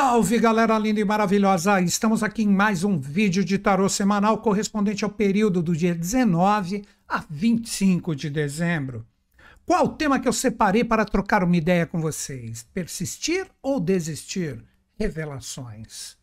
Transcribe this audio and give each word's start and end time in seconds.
Salve 0.00 0.38
galera 0.38 0.78
linda 0.78 1.00
e 1.00 1.04
maravilhosa! 1.04 1.80
Estamos 1.80 2.22
aqui 2.22 2.44
em 2.44 2.48
mais 2.48 2.84
um 2.84 2.96
vídeo 3.00 3.44
de 3.44 3.58
tarô 3.58 3.88
semanal 3.88 4.38
correspondente 4.38 5.02
ao 5.02 5.10
período 5.10 5.60
do 5.60 5.74
dia 5.74 5.92
19 5.92 6.84
a 7.08 7.24
25 7.28 8.14
de 8.14 8.30
dezembro. 8.30 9.04
Qual 9.66 9.86
o 9.86 9.88
tema 9.88 10.20
que 10.20 10.28
eu 10.28 10.32
separei 10.32 10.84
para 10.84 11.04
trocar 11.04 11.42
uma 11.42 11.56
ideia 11.56 11.84
com 11.84 12.00
vocês? 12.00 12.64
Persistir 12.72 13.48
ou 13.60 13.80
desistir? 13.80 14.62
Revelações. 14.96 16.16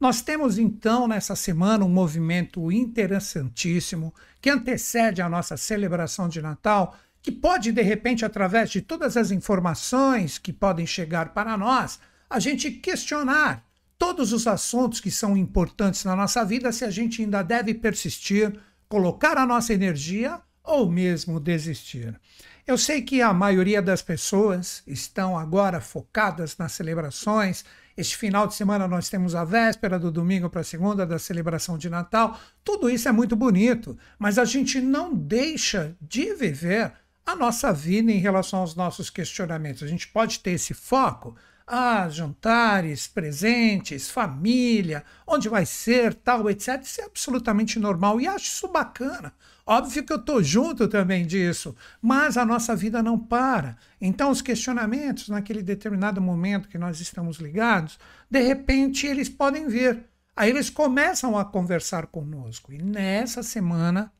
Nós 0.00 0.20
temos 0.20 0.58
então 0.58 1.06
nessa 1.06 1.36
semana 1.36 1.84
um 1.84 1.88
movimento 1.88 2.72
interessantíssimo 2.72 4.12
que 4.40 4.50
antecede 4.50 5.22
a 5.22 5.28
nossa 5.28 5.56
celebração 5.56 6.28
de 6.28 6.42
Natal, 6.42 6.96
que 7.22 7.30
pode 7.30 7.70
de 7.70 7.82
repente, 7.82 8.24
através 8.24 8.68
de 8.68 8.82
todas 8.82 9.16
as 9.16 9.30
informações 9.30 10.38
que 10.38 10.52
podem 10.52 10.88
chegar 10.88 11.32
para 11.32 11.56
nós, 11.56 12.00
a 12.32 12.38
gente 12.38 12.70
questionar 12.70 13.62
todos 13.98 14.32
os 14.32 14.46
assuntos 14.46 15.00
que 15.00 15.10
são 15.10 15.36
importantes 15.36 16.02
na 16.04 16.16
nossa 16.16 16.42
vida, 16.44 16.72
se 16.72 16.82
a 16.82 16.90
gente 16.90 17.22
ainda 17.22 17.42
deve 17.42 17.74
persistir, 17.74 18.58
colocar 18.88 19.36
a 19.36 19.46
nossa 19.46 19.74
energia 19.74 20.40
ou 20.64 20.90
mesmo 20.90 21.38
desistir. 21.38 22.18
Eu 22.66 22.78
sei 22.78 23.02
que 23.02 23.20
a 23.20 23.34
maioria 23.34 23.82
das 23.82 24.00
pessoas 24.00 24.82
estão 24.86 25.38
agora 25.38 25.78
focadas 25.80 26.56
nas 26.56 26.72
celebrações. 26.72 27.66
Este 27.96 28.16
final 28.16 28.46
de 28.46 28.54
semana 28.54 28.88
nós 28.88 29.10
temos 29.10 29.34
a 29.34 29.44
véspera 29.44 29.98
do 29.98 30.10
domingo 30.10 30.48
para 30.48 30.62
a 30.62 30.64
segunda 30.64 31.04
da 31.04 31.18
celebração 31.18 31.76
de 31.76 31.90
Natal. 31.90 32.40
Tudo 32.64 32.88
isso 32.88 33.08
é 33.08 33.12
muito 33.12 33.36
bonito, 33.36 33.98
mas 34.18 34.38
a 34.38 34.46
gente 34.46 34.80
não 34.80 35.14
deixa 35.14 35.94
de 36.00 36.34
viver 36.34 36.92
a 37.26 37.36
nossa 37.36 37.72
vida 37.72 38.10
em 38.10 38.18
relação 38.18 38.60
aos 38.60 38.74
nossos 38.74 39.10
questionamentos. 39.10 39.82
A 39.82 39.86
gente 39.86 40.08
pode 40.08 40.40
ter 40.40 40.52
esse 40.52 40.72
foco, 40.72 41.36
ah, 41.74 42.06
jantares, 42.06 43.06
presentes, 43.06 44.10
família, 44.10 45.02
onde 45.26 45.48
vai 45.48 45.64
ser, 45.64 46.12
tal, 46.12 46.50
etc. 46.50 46.82
Isso 46.82 47.00
é 47.00 47.04
absolutamente 47.04 47.78
normal 47.78 48.20
e 48.20 48.26
acho 48.26 48.44
isso 48.44 48.68
bacana. 48.68 49.32
Óbvio 49.64 50.04
que 50.04 50.12
eu 50.12 50.18
estou 50.18 50.42
junto 50.42 50.86
também 50.86 51.26
disso, 51.26 51.74
mas 52.02 52.36
a 52.36 52.44
nossa 52.44 52.76
vida 52.76 53.02
não 53.02 53.18
para. 53.18 53.78
Então, 53.98 54.30
os 54.30 54.42
questionamentos, 54.42 55.30
naquele 55.30 55.62
determinado 55.62 56.20
momento 56.20 56.68
que 56.68 56.76
nós 56.76 57.00
estamos 57.00 57.38
ligados, 57.38 57.98
de 58.30 58.42
repente 58.42 59.06
eles 59.06 59.30
podem 59.30 59.66
vir. 59.66 60.04
Aí 60.36 60.50
eles 60.50 60.68
começam 60.68 61.38
a 61.38 61.44
conversar 61.44 62.06
conosco. 62.06 62.70
E 62.70 62.82
nessa 62.82 63.42
semana, 63.42 64.12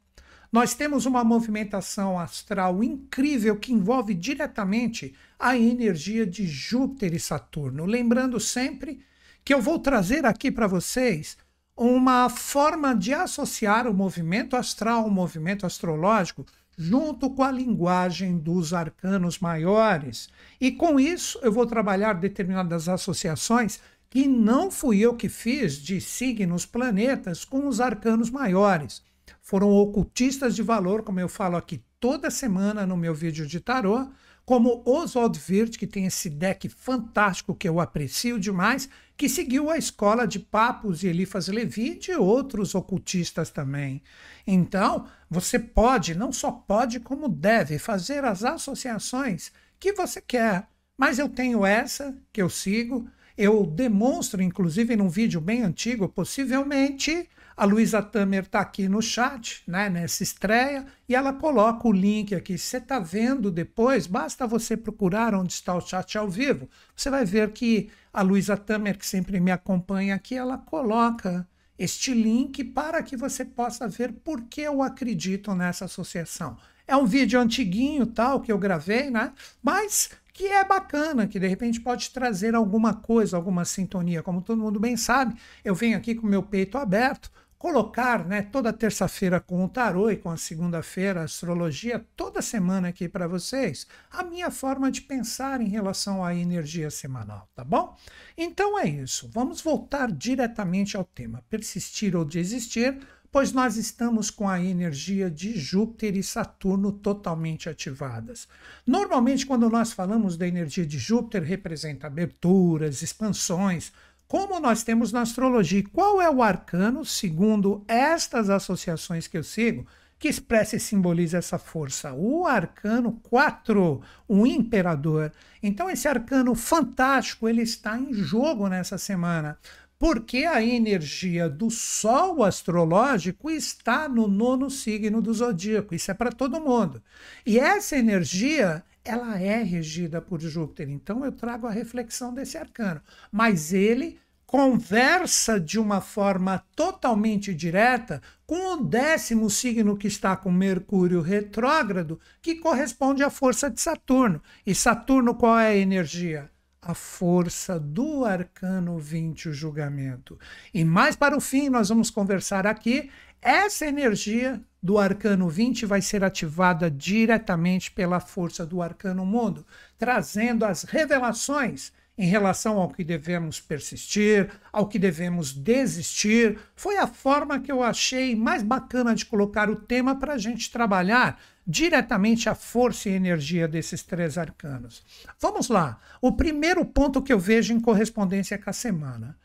nós 0.53 0.75
temos 0.75 1.07
uma 1.07 1.25
movimentação 1.25 2.19
astral 2.19 2.85
incrível 2.85 3.57
que 3.57 3.73
envolve 3.73 4.13
diretamente 4.13 5.15
a 5.39 5.57
energia 5.57 6.27
de 6.27 6.47
Júpiter 6.47 7.15
e 7.15 7.19
Saturno. 7.19 7.87
Lembrando 7.87 8.39
sempre 8.39 9.01
que 9.43 9.55
eu 9.55 9.63
vou 9.63 9.79
trazer 9.79 10.27
aqui 10.27 10.51
para 10.51 10.67
vocês 10.67 11.39
uma 11.75 12.29
forma 12.29 12.95
de 12.95 13.15
associar 13.15 13.89
o 13.89 13.95
movimento 13.95 14.55
astral, 14.55 15.07
o 15.07 15.11
movimento 15.11 15.65
astrológico, 15.65 16.45
junto 16.77 17.31
com 17.31 17.43
a 17.43 17.51
linguagem 17.51 18.37
dos 18.37 18.75
arcanos 18.75 19.39
maiores. 19.39 20.29
E 20.61 20.71
com 20.71 21.01
isso 21.01 21.39
eu 21.43 21.51
vou 21.51 21.65
trabalhar 21.65 22.13
determinadas 22.13 22.91
associações 22.91 23.81
que 24.11 24.29
não 24.29 24.71
fui 24.71 24.99
eu 25.01 25.17
que 25.17 25.31
fiz 25.31 25.79
de 25.79 25.99
signos, 25.99 26.67
planetas 26.67 27.43
com 27.43 27.67
os 27.67 27.81
arcanos 27.81 28.29
maiores 28.29 29.03
foram 29.41 29.71
ocultistas 29.71 30.55
de 30.55 30.63
valor, 30.63 31.03
como 31.03 31.21
eu 31.21 31.29
falo 31.29 31.57
aqui 31.57 31.83
toda 31.99 32.31
semana 32.31 32.87
no 32.87 32.97
meu 32.97 33.15
vídeo 33.15 33.47
de 33.47 33.61
tarô, 33.61 34.09
como 34.45 34.83
Oswald 34.85 35.41
Wirth, 35.49 35.77
que 35.79 35.87
tem 35.87 36.07
esse 36.07 36.29
deck 36.29 36.69
fantástico 36.69 37.55
que 37.55 37.69
eu 37.69 37.79
aprecio 37.79 38.41
demais, 38.41 38.89
que 39.17 39.29
seguiu 39.29 39.71
a 39.71 39.79
escola 39.79 40.27
de 40.27 40.41
Papos 40.41 41.03
e 41.03 41.07
Elifas 41.07 41.47
Levi 41.47 41.93
e 41.93 41.99
de 41.99 42.13
outros 42.13 42.75
ocultistas 42.75 43.51
também. 43.51 44.03
Então, 44.47 45.07
você 45.31 45.59
pode, 45.59 46.15
não 46.15 46.33
só 46.33 46.51
pode, 46.51 46.99
como 46.99 47.29
deve 47.29 47.79
fazer 47.79 48.25
as 48.25 48.43
associações 48.43 49.53
que 49.79 49.93
você 49.93 50.21
quer. 50.21 50.67
Mas 50.97 51.19
eu 51.19 51.29
tenho 51.29 51.65
essa 51.65 52.17
que 52.33 52.43
eu 52.43 52.51
sigo, 52.51 53.09
eu 53.37 53.65
demonstro, 53.65 54.43
inclusive, 54.43 54.97
num 54.97 55.09
vídeo 55.09 55.41
bem 55.41 55.63
antigo, 55.63 56.09
possivelmente 56.09 57.29
a 57.63 57.65
Luísa 57.65 58.03
Tamer 58.03 58.43
está 58.43 58.59
aqui 58.59 58.89
no 58.89 59.01
chat, 59.01 59.63
né, 59.69 59.89
nessa 59.89 60.25
estreia, 60.25 60.85
e 61.09 61.15
ela 61.15 61.33
coloca 61.33 61.87
o 61.87 61.93
link 61.93 62.35
aqui. 62.35 62.59
Você 62.59 62.79
está 62.79 62.99
vendo 62.99 63.53
depois, 63.53 64.09
basta 64.09 64.49
você 64.49 64.77
procurar 64.77 65.33
onde 65.33 65.53
está 65.53 65.73
o 65.73 65.81
chat 65.81 66.19
ao 66.19 66.29
vivo. 66.29 66.69
Você 66.97 67.09
vai 67.09 67.25
ver 67.25 67.53
que 67.53 67.89
a 68.13 68.21
Luísa 68.21 68.57
Tamer, 68.57 68.99
que 68.99 69.07
sempre 69.07 69.39
me 69.39 69.53
acompanha 69.53 70.17
aqui, 70.17 70.35
ela 70.35 70.59
coloca 70.59 71.49
este 71.79 72.13
link 72.13 72.65
para 72.65 73.01
que 73.01 73.17
você 73.17 73.45
possa 73.45 73.87
ver 73.87 74.13
por 74.13 74.43
que 74.43 74.63
eu 74.63 74.83
acredito 74.83 75.55
nessa 75.55 75.85
associação. 75.85 76.57
É 76.85 76.97
um 76.97 77.07
vídeo 77.07 77.39
antiguinho, 77.39 78.07
tal, 78.07 78.41
que 78.41 78.51
eu 78.51 78.59
gravei, 78.59 79.09
né? 79.09 79.33
Mas 79.63 80.11
que 80.33 80.47
é 80.47 80.65
bacana, 80.65 81.27
que 81.27 81.39
de 81.39 81.47
repente 81.47 81.81
pode 81.81 82.11
trazer 82.11 82.55
alguma 82.55 82.95
coisa, 82.95 83.37
alguma 83.37 83.65
sintonia. 83.65 84.23
Como 84.23 84.41
todo 84.41 84.61
mundo 84.61 84.81
bem 84.81 84.97
sabe, 84.97 85.37
eu 85.65 85.75
venho 85.75 85.97
aqui 85.97 86.15
com 86.15 86.27
meu 86.27 86.43
peito 86.43 86.79
aberto, 86.79 87.31
colocar 87.63 88.27
né, 88.27 88.43
toda 88.43 88.73
terça-feira 88.73 89.39
com 89.39 89.65
o 89.65 89.69
tarô 89.69 90.11
e 90.11 90.17
com 90.17 90.29
a 90.29 90.37
segunda-feira 90.37 91.21
a 91.21 91.25
astrologia, 91.25 92.05
toda 92.17 92.43
semana 92.43 92.89
aqui 92.89 93.09
para 93.09 93.29
vocês, 93.29 93.87
a 94.11 94.25
minha 94.25 94.51
forma 94.51 94.91
de 94.91 95.01
pensar 95.01 95.61
em 95.61 95.69
relação 95.69 96.25
à 96.25 96.35
energia 96.35 96.91
semanal, 96.91 97.49
tá 97.55 97.63
bom? 97.63 97.97
Então 98.37 98.77
é 98.81 98.89
isso. 98.89 99.31
Vamos 99.33 99.63
voltar 99.63 100.11
diretamente 100.11 100.97
ao 100.97 101.05
tema: 101.05 101.45
persistir 101.49 102.17
ou 102.17 102.25
desistir 102.25 102.99
pois 103.31 103.51
nós 103.51 103.79
estamos 103.79 104.31
com 104.31 104.47
a 104.47 104.63
energia 104.63 105.31
de 105.31 105.59
Júpiter 105.59 106.15
e 106.19 106.23
Saturno 106.23 106.93
totalmente 106.93 107.67
ativadas. 107.67 108.47
Normalmente, 108.87 109.47
quando 109.47 109.71
nós 109.71 109.91
falamos 109.91 110.37
da 110.37 110.47
energia 110.47 110.85
de 110.85 110.99
Júpiter, 110.99 111.43
representa 111.43 112.07
aberturas, 112.07 113.01
expansões, 113.01 113.91
como 114.33 114.59
nós 114.59 114.83
temos 114.83 115.13
na 115.13 115.21
astrologia. 115.21 115.85
Qual 115.93 116.19
é 116.19 116.31
o 116.31 116.43
arcano, 116.43 117.05
segundo 117.05 117.85
estas 117.87 118.49
associações 118.49 119.27
que 119.27 119.37
eu 119.37 119.45
sigo, 119.45 119.87
que 120.19 120.27
expressa 120.27 120.75
e 120.75 120.81
simboliza 120.81 121.37
essa 121.37 121.59
força? 121.59 122.15
O 122.15 122.47
arcano 122.47 123.21
4, 123.25 124.01
o 124.27 124.47
imperador. 124.47 125.31
Então, 125.63 125.91
esse 125.91 126.09
arcano 126.09 126.55
fantástico, 126.55 127.47
ele 127.47 127.61
está 127.61 127.99
em 127.99 128.15
jogo 128.15 128.69
nessa 128.69 128.97
semana 128.97 129.59
porque 129.99 130.47
a 130.47 130.65
energia 130.65 131.47
do 131.47 131.71
Sol 131.71 132.43
astrológico 132.43 133.51
está 133.51 134.09
no 134.09 134.27
nono 134.27 134.71
signo 134.71 135.21
do 135.21 135.35
zodíaco. 135.35 135.95
Isso 135.95 136.11
é 136.11 136.15
para 136.15 136.33
todo 136.33 136.59
mundo. 136.59 137.03
E 137.45 137.59
essa 137.59 137.99
energia, 137.99 138.83
ela 139.05 139.39
é 139.39 139.63
regida 139.63 140.23
por 140.23 140.41
Júpiter. 140.41 140.89
Então 140.89 141.25
eu 141.25 141.33
trago 141.33 141.67
a 141.67 141.71
reflexão 141.71 142.33
desse 142.33 142.57
arcano. 142.57 143.01
Mas 143.31 143.73
ele 143.73 144.19
conversa 144.53 145.59
de 145.59 145.79
uma 145.79 146.03
forma 146.03 146.63
totalmente 146.77 147.55
direta 147.55 148.21
com 148.47 148.75
o 148.75 148.85
décimo 148.85 149.49
signo 149.49 149.97
que 149.97 150.07
está 150.07 150.37
com 150.37 150.53
Mercúrio 150.53 151.23
retrógrado, 151.23 152.21
que 152.43 152.57
corresponde 152.57 153.23
à 153.23 153.31
força 153.31 153.71
de 153.71 153.81
Saturno. 153.81 154.43
E 154.67 154.75
Saturno, 154.75 155.35
qual 155.35 155.59
é 155.59 155.69
a 155.69 155.77
energia? 155.77 156.51
a 156.85 156.95
força 156.95 157.79
do 157.79 158.25
arcano 158.25 158.99
20, 158.99 159.51
o 159.51 159.55
julgamento. 159.55 160.37
E 160.75 160.85
mais 160.85 161.15
para 161.15 161.37
o 161.37 161.41
fim, 161.41 161.69
nós 161.69 161.91
vamos 161.91 162.11
conversar 162.11 162.67
aqui. 162.67 163.09
Essa 163.41 163.87
energia 163.87 164.61
do 164.83 164.99
arcano 164.99 165.49
20 165.49 165.87
vai 165.87 166.03
ser 166.03 166.25
ativada 166.25 166.91
diretamente 166.91 167.93
pela 167.93 168.19
força 168.19 168.67
do 168.67 168.83
arcano 168.83 169.25
mundo, 169.25 169.65
trazendo 169.97 170.65
as 170.65 170.83
revelações 170.83 171.93
em 172.17 172.27
relação 172.27 172.79
ao 172.79 172.91
que 172.91 173.03
devemos 173.03 173.61
persistir, 173.61 174.51
ao 174.73 174.87
que 174.87 174.99
devemos 174.99 175.53
desistir. 175.53 176.59
Foi 176.77 176.99
a 176.99 177.07
forma 177.07 177.61
que 177.61 177.73
eu 177.73 177.83
achei 177.83 178.37
mais 178.37 178.63
bacana 178.63 179.15
de 179.15 179.25
colocar 179.25 179.71
o 179.71 179.77
tema 179.77 180.19
para 180.19 180.35
a 180.35 180.39
gente 180.39 180.71
trabalhar 180.71 181.41
diretamente 181.67 182.49
a 182.49 182.55
força 182.55 183.09
e 183.09 183.13
energia 183.13 183.67
desses 183.69 184.03
três 184.03 184.37
arcanos. 184.37 185.03
Vamos 185.41 185.69
lá. 185.69 185.99
O 186.21 186.33
primeiro 186.33 186.85
ponto 186.85 187.23
que 187.23 187.33
eu 187.33 187.39
vejo 187.39 187.73
em 187.73 187.81
correspondência 187.81 188.59
com 188.59 188.69
a 188.69 188.73
semana. 188.73 189.37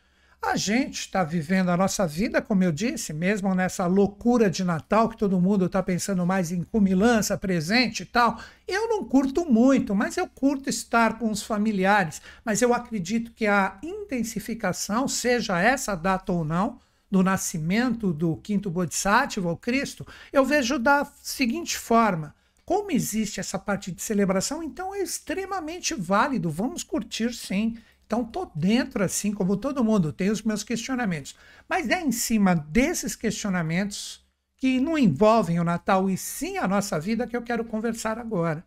A 0.42 0.56
gente 0.56 1.00
está 1.00 1.24
vivendo 1.24 1.70
a 1.70 1.78
nossa 1.78 2.08
vida, 2.08 2.42
como 2.42 2.64
eu 2.64 2.72
disse, 2.72 3.12
mesmo 3.12 3.54
nessa 3.56 3.86
loucura 3.86 4.50
de 4.50 4.64
Natal 4.64 5.10
que 5.10 5.18
todo 5.18 5.42
mundo 5.42 5.66
está 5.66 5.82
pensando 5.82 6.26
mais 6.26 6.52
em 6.52 6.64
cumilança, 6.64 7.38
presente 7.38 8.04
e 8.04 8.06
tal. 8.06 8.40
Eu 8.68 8.88
não 8.88 9.04
curto 9.04 9.46
muito, 9.46 9.96
mas 9.96 10.16
eu 10.16 10.28
curto 10.28 10.70
estar 10.70 11.18
com 11.18 11.32
os 11.32 11.42
familiares. 11.42 12.22
Mas 12.46 12.62
eu 12.62 12.74
acredito 12.74 13.32
que 13.34 13.48
a 13.48 13.78
intensificação, 13.84 15.08
seja 15.08 15.60
essa 15.60 15.96
data 15.96 16.32
ou 16.32 16.46
não, 16.46 16.80
do 17.10 17.24
nascimento 17.24 18.14
do 18.14 18.38
quinto 18.38 18.70
Bodhisattva, 18.70 19.52
o 19.52 19.58
Cristo, 19.58 20.06
eu 20.32 20.46
vejo 20.46 20.78
da 20.78 21.06
seguinte 21.22 21.78
forma: 21.78 22.36
como 22.66 22.92
existe 22.92 23.40
essa 23.40 23.58
parte 23.58 23.92
de 23.92 24.02
celebração, 24.02 24.62
então 24.62 24.94
é 24.94 25.02
extremamente 25.02 25.94
válido, 25.96 26.50
vamos 26.50 26.84
curtir 26.84 27.34
sim. 27.34 27.78
Então, 28.08 28.22
estou 28.22 28.50
dentro, 28.56 29.04
assim 29.04 29.34
como 29.34 29.58
todo 29.58 29.84
mundo, 29.84 30.14
tenho 30.14 30.32
os 30.32 30.42
meus 30.42 30.64
questionamentos. 30.64 31.36
Mas 31.68 31.90
é 31.90 32.02
em 32.02 32.12
cima 32.12 32.56
desses 32.56 33.18
questionamentos 33.18 34.26
que 34.56 34.80
não 34.80 34.98
envolvem 34.98 35.60
o 35.60 35.64
Natal 35.64 36.10
e 36.10 36.18
sim 36.18 36.58
a 36.58 36.68
nossa 36.68 36.98
vida 37.00 37.28
que 37.28 37.36
eu 37.36 37.42
quero 37.42 37.66
conversar 37.66 38.18
agora. 38.18 38.66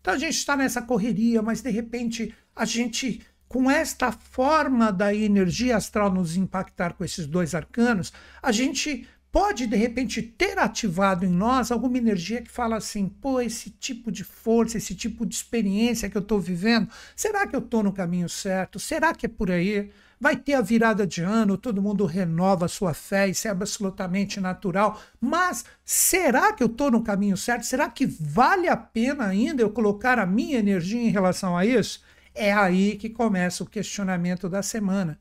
Então, 0.00 0.14
a 0.14 0.18
gente 0.18 0.36
está 0.36 0.56
nessa 0.56 0.80
correria, 0.80 1.42
mas 1.42 1.60
de 1.60 1.70
repente 1.70 2.34
a 2.56 2.64
gente, 2.64 3.20
com 3.46 3.70
esta 3.70 4.10
forma 4.10 4.90
da 4.90 5.14
energia 5.14 5.76
astral 5.76 6.10
nos 6.10 6.34
impactar 6.34 6.94
com 6.94 7.04
esses 7.04 7.26
dois 7.26 7.54
arcanos, 7.54 8.10
a 8.42 8.50
gente 8.50 9.06
pode 9.30 9.66
de 9.66 9.76
repente 9.76 10.22
ter 10.22 10.58
ativado 10.58 11.24
em 11.24 11.30
nós 11.30 11.70
alguma 11.70 11.98
energia 11.98 12.42
que 12.42 12.50
fala 12.50 12.76
assim: 12.76 13.08
pô, 13.08 13.40
esse 13.40 13.70
tipo 13.70 14.10
de 14.10 14.24
força, 14.24 14.78
esse 14.78 14.94
tipo 14.94 15.26
de 15.26 15.34
experiência 15.34 16.08
que 16.08 16.16
eu 16.16 16.22
estou 16.22 16.40
vivendo, 16.40 16.88
será 17.14 17.46
que 17.46 17.54
eu 17.54 17.60
estou 17.60 17.82
no 17.82 17.92
caminho 17.92 18.28
certo? 18.28 18.78
Será 18.78 19.14
que 19.14 19.26
é 19.26 19.28
por 19.28 19.50
aí? 19.50 19.90
Vai 20.20 20.36
ter 20.36 20.54
a 20.54 20.60
virada 20.60 21.06
de 21.06 21.22
ano, 21.22 21.56
todo 21.56 21.80
mundo 21.80 22.04
renova 22.04 22.64
a 22.64 22.68
sua 22.68 22.92
fé, 22.92 23.28
isso 23.28 23.46
é 23.46 23.50
absolutamente 23.52 24.40
natural. 24.40 25.00
Mas 25.20 25.64
será 25.84 26.52
que 26.52 26.62
eu 26.62 26.66
estou 26.66 26.90
no 26.90 27.04
caminho 27.04 27.36
certo? 27.36 27.64
Será 27.64 27.88
que 27.88 28.04
vale 28.04 28.68
a 28.68 28.76
pena 28.76 29.26
ainda 29.26 29.62
eu 29.62 29.70
colocar 29.70 30.18
a 30.18 30.26
minha 30.26 30.58
energia 30.58 31.00
em 31.00 31.10
relação 31.10 31.56
a 31.56 31.64
isso? 31.64 32.02
É 32.34 32.52
aí 32.52 32.96
que 32.96 33.08
começa 33.08 33.62
o 33.62 33.66
questionamento 33.66 34.48
da 34.48 34.62
semana. 34.62 35.18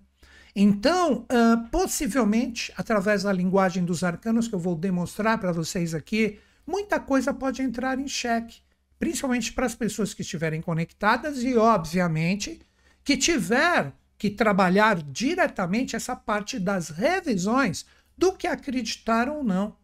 Então, 0.59 1.24
uh, 1.31 1.68
possivelmente, 1.69 2.74
através 2.75 3.21
da 3.21 3.31
linguagem 3.31 3.86
dos 3.86 4.04
arcanos 4.04 4.48
que 4.48 4.56
eu 4.56 4.59
vou 4.59 4.75
demonstrar 4.75 5.38
para 5.38 5.51
vocês 5.51 5.94
aqui, 5.94 6.39
muita 6.65 7.00
coisa 7.00 7.31
pode 7.31 7.62
entrar 7.62 8.00
em 8.00 8.07
xeque, 8.07 8.63
principalmente 8.98 9.54
para 9.54 9.68
as 9.68 9.75
pessoas 9.75 10.15
que 10.15 10.24
estiverem 10.24 10.59
conectadas 10.59 11.44
e, 11.44 11.56
obviamente, 11.56 12.59
que 13.04 13.15
tiver 13.15 13.94
que 14.18 14.31
trabalhar 14.31 15.00
diretamente 15.00 15.95
essa 15.95 16.15
parte 16.15 16.57
das 16.57 16.89
revisões 16.89 17.86
do 18.18 18.33
que 18.33 18.48
acreditar 18.48 19.30
ou 19.30 19.44
não. 19.44 19.77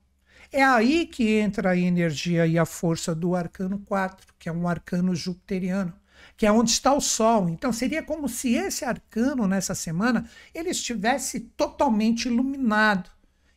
É 0.52 0.64
aí 0.64 1.06
que 1.06 1.38
entra 1.38 1.70
a 1.70 1.78
energia 1.78 2.48
e 2.48 2.58
a 2.58 2.66
força 2.66 3.14
do 3.14 3.36
arcano 3.36 3.78
4, 3.86 4.34
que 4.40 4.50
é 4.50 4.52
um 4.52 4.68
arcano 4.68 5.14
jupiteriano 5.14 5.94
que 6.36 6.46
é 6.46 6.52
onde 6.52 6.72
está 6.72 6.94
o 6.94 7.02
Sol. 7.02 7.50
Então 7.50 7.72
seria 7.72 8.04
como 8.04 8.28
se 8.28 8.54
esse 8.54 8.86
arcano 8.86 9.48
nessa 9.48 9.76
semana 9.76 10.30
ele 10.54 10.70
estivesse 10.70 11.40
totalmente 11.40 12.28
iluminado. 12.28 13.10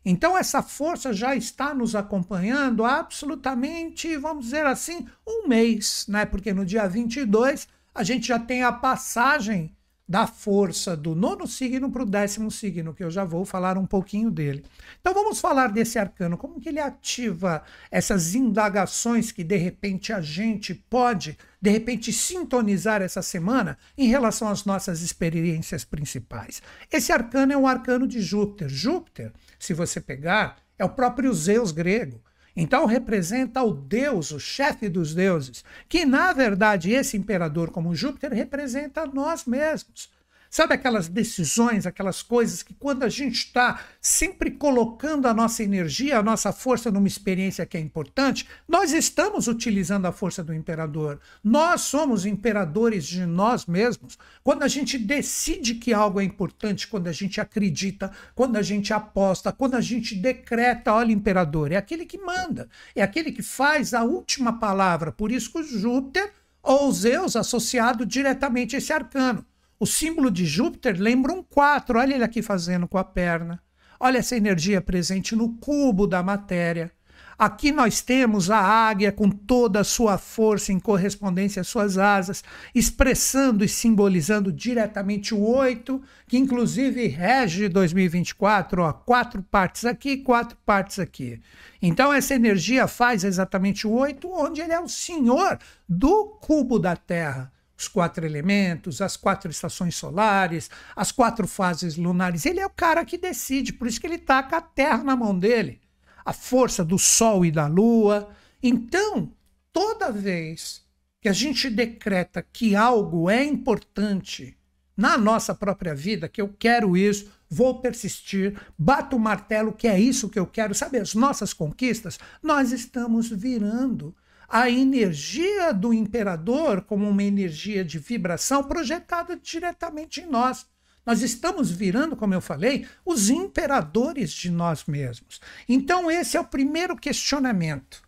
Então 0.04 0.38
essa 0.38 0.62
força 0.62 1.12
já 1.12 1.34
está 1.34 1.74
nos 1.74 1.96
acompanhando 1.96 2.84
absolutamente, 2.84 4.16
vamos 4.16 4.44
dizer 4.44 4.64
assim, 4.64 5.06
um 5.26 5.48
mês, 5.48 6.06
né? 6.08 6.24
Porque 6.24 6.52
no 6.52 6.64
dia 6.64 6.88
22 6.88 7.66
a 7.94 8.02
gente 8.04 8.28
já 8.28 8.38
tem 8.38 8.62
a 8.62 8.70
passagem 8.70 9.74
da 10.08 10.26
força 10.26 10.97
do 10.97 11.14
nono 11.14 11.47
signo 11.47 11.91
para 11.91 12.03
o 12.03 12.06
décimo 12.06 12.50
signo, 12.50 12.94
que 12.94 13.03
eu 13.03 13.11
já 13.11 13.25
vou 13.25 13.44
falar 13.44 13.76
um 13.76 13.87
pouquinho 13.87 14.31
dele. 14.31 14.64
Então 15.00 15.12
vamos 15.12 15.41
falar 15.41 15.69
desse 15.69 15.99
arcano, 15.99 16.37
como 16.37 16.61
que 16.61 16.69
ele 16.69 16.79
ativa 16.79 17.62
essas 17.91 18.35
indagações 18.35 19.32
que 19.32 19.43
de 19.43 19.56
repente 19.56 20.12
a 20.12 20.20
gente 20.20 20.75
pode, 20.75 21.37
de 21.61 21.70
repente, 21.70 22.12
sintonizar 22.12 23.03
essa 23.03 23.20
semana 23.20 23.76
em 23.99 24.06
relação 24.06 24.49
às 24.49 24.64
nossas 24.64 25.03
experiências 25.03 25.85
principais. 25.85 26.62
Esse 26.93 27.11
arcano 27.12 27.53
é 27.53 27.56
um 27.56 27.67
arcano 27.67 28.06
de 28.06 28.20
Júpiter. 28.20 28.69
Júpiter, 28.69 29.32
se 29.58 29.75
você 29.75 30.00
pegar, 30.00 30.58
é 30.79 30.85
o 30.85 30.91
próprio 30.91 31.32
Zeus 31.35 31.73
grego. 31.73 32.23
Então 32.56 32.87
representa 32.87 33.62
o 33.62 33.73
deus, 33.73 34.31
o 34.31 34.41
chefe 34.41 34.88
dos 34.88 35.14
deuses, 35.14 35.62
que 35.88 36.06
na 36.06 36.32
verdade 36.32 36.91
esse 36.91 37.17
imperador 37.17 37.70
como 37.70 37.94
Júpiter 37.94 38.32
representa 38.32 39.06
nós 39.06 39.44
mesmos. 39.44 40.11
Sabe 40.50 40.75
aquelas 40.75 41.08
decisões, 41.08 41.87
aquelas 41.87 42.22
coisas 42.22 42.62
que 42.62 42.75
quando 42.75 43.02
a 43.02 43.08
gente 43.08 43.37
está 43.37 43.81
sempre 44.00 44.50
colocando 44.50 45.26
a 45.26 45.34
nossa 45.34 45.62
energia, 45.62 46.19
a 46.19 46.22
nossa 46.22 46.52
força 46.52 46.90
numa 46.90 47.08
experiência 47.08 47.66
que 47.66 47.76
é 47.76 47.81
importante, 47.81 48.46
nós 48.69 48.93
estamos 48.93 49.48
utilizando 49.48 50.06
a 50.06 50.12
força 50.12 50.43
do 50.43 50.54
imperador. 50.54 51.20
Nós 51.43 51.82
somos 51.82 52.25
imperadores 52.25 53.06
de 53.06 53.26
nós 53.26 53.66
mesmos. 53.66 54.19
Quando 54.43 54.62
a 54.62 54.69
gente 54.69 54.98
decide 54.98 55.75
que 55.75 55.93
algo 55.93 56.20
é 56.20 56.25
importante, 56.25 56.87
quando 56.87 57.08
a 57.08 57.12
gente 57.12 57.40
acredita, 57.40 58.10
quando 58.34 58.56
a 58.56 58.62
gente 58.62 58.93
aposta, 58.93 59.52
quando 59.52 59.75
a 59.75 59.81
gente 59.81 60.14
decreta, 60.14 60.93
olha, 60.93 61.12
imperador, 61.12 61.72
é 61.72 61.76
aquele 61.76 62.06
que 62.06 62.19
manda, 62.19 62.69
é 62.94 63.02
aquele 63.02 63.32
que 63.32 63.43
faz 63.43 63.93
a 63.94 64.04
última 64.04 64.58
palavra. 64.58 65.12
Por 65.12 65.32
isso 65.32 65.50
que 65.50 65.58
o 65.58 65.62
Júpiter 65.62 66.32
ou 66.62 66.90
Zeus 66.93 67.37
associado 67.37 68.04
diretamente 68.04 68.75
a 68.75 68.78
esse 68.78 68.93
arcano. 68.93 69.44
O 69.78 69.84
símbolo 69.84 70.31
de 70.31 70.46
Júpiter 70.46 70.96
lembra 70.99 71.32
um 71.32 71.43
4. 71.43 71.99
Olha 71.99 72.14
ele 72.14 72.25
aqui 72.25 72.40
fazendo 72.40 72.88
com 72.88 72.96
a 72.96 73.05
perna. 73.05 73.62
Olha 74.00 74.19
essa 74.19 74.37
energia 74.37 74.81
presente 74.81 75.37
no 75.37 75.55
cubo 75.58 76.06
da 76.06 76.23
matéria. 76.23 76.90
Aqui 77.38 77.70
nós 77.70 78.00
temos 78.00 78.50
a 78.50 78.58
águia 78.58 79.12
com 79.12 79.28
toda 79.28 79.81
a 79.81 79.84
sua 79.84 80.17
força 80.17 80.73
em 80.73 80.81
correspondência 80.81 81.61
às 81.61 81.69
suas 81.69 81.99
asas, 81.99 82.43
expressando 82.75 83.62
e 83.62 83.69
simbolizando 83.69 84.50
diretamente 84.50 85.34
o 85.34 85.43
8, 85.43 86.00
que 86.26 86.38
inclusive 86.38 87.06
rege 87.08 87.69
2024, 87.69 88.82
ó, 88.82 88.93
quatro 88.94 89.43
partes 89.43 89.84
aqui, 89.84 90.17
quatro 90.17 90.56
partes 90.64 90.99
aqui. 90.99 91.38
Então 91.82 92.11
essa 92.11 92.34
energia 92.34 92.87
faz 92.87 93.22
exatamente 93.22 93.87
o 93.87 93.93
8, 93.93 94.26
onde 94.32 94.62
ele 94.62 94.72
é 94.72 94.81
o 94.81 94.88
senhor 94.88 95.58
do 95.87 96.38
cubo 96.40 96.79
da 96.79 96.96
Terra 96.96 97.52
os 97.76 97.88
quatro 97.88 98.25
elementos, 98.25 99.02
as 99.02 99.17
quatro 99.17 99.50
estações 99.50 99.94
solares, 99.94 100.70
as 100.94 101.12
quatro 101.12 101.46
fases 101.46 101.96
lunares. 101.96 102.46
Ele 102.46 102.61
é 102.61 102.67
o 102.67 102.70
cara 102.70 103.05
que 103.05 103.19
decide, 103.19 103.73
por 103.73 103.87
isso 103.87 104.00
que 104.00 104.06
ele 104.06 104.19
com 104.19 104.32
a 104.32 104.61
Terra 104.61 105.05
na 105.05 105.14
mão 105.14 105.38
dele, 105.38 105.81
a 106.25 106.32
força 106.32 106.84
do 106.84 106.99
Sol 106.99 107.44
e 107.44 107.50
da 107.50 107.67
Lua. 107.67 108.31
Então, 108.62 109.32
toda 109.73 110.11
vez 110.11 110.84
que 111.20 111.28
a 111.28 111.32
gente 111.32 111.69
decreta 111.69 112.46
que 112.53 112.74
algo 112.74 113.29
é 113.29 113.44
importante 113.44 114.56
na 114.96 115.19
nossa 115.19 115.55
própria 115.55 115.94
vida, 115.94 116.29
que 116.29 116.41
eu 116.41 116.48
quero 116.58 116.96
isso, 116.96 117.31
vou 117.48 117.81
persistir, 117.81 118.58
bato 118.79 119.17
o 119.17 119.20
martelo 119.20 119.72
que 119.72 119.86
é 119.86 120.00
isso 120.00 120.31
que 120.31 120.39
eu 120.39 120.46
quero, 120.46 120.74
sabe, 120.74 120.98
as 120.98 121.15
nossas 121.15 121.53
conquistas, 121.53 122.19
nós 122.43 122.72
estamos 122.72 123.29
virando 123.29 124.15
a 124.48 124.70
energia 124.70 125.72
do 125.72 125.93
imperador 125.93 126.82
como 126.82 127.08
uma 127.08 127.22
energia 127.22 127.84
de 127.84 127.98
vibração 127.98 128.65
projetada 128.65 129.36
diretamente 129.36 130.20
em 130.20 130.26
nós. 130.26 130.67
Nós 131.05 131.22
estamos 131.22 131.70
virando, 131.70 132.17
como 132.17 132.34
eu 132.34 132.41
falei, 132.41 132.84
os 133.05 133.31
imperadores 133.31 134.32
de 134.32 134.50
nós 134.50 134.84
mesmos. 134.86 135.41
Então, 135.69 136.10
esse 136.10 136.36
é 136.36 136.41
o 136.41 136.44
primeiro 136.44 136.96
questionamento. 136.96 138.03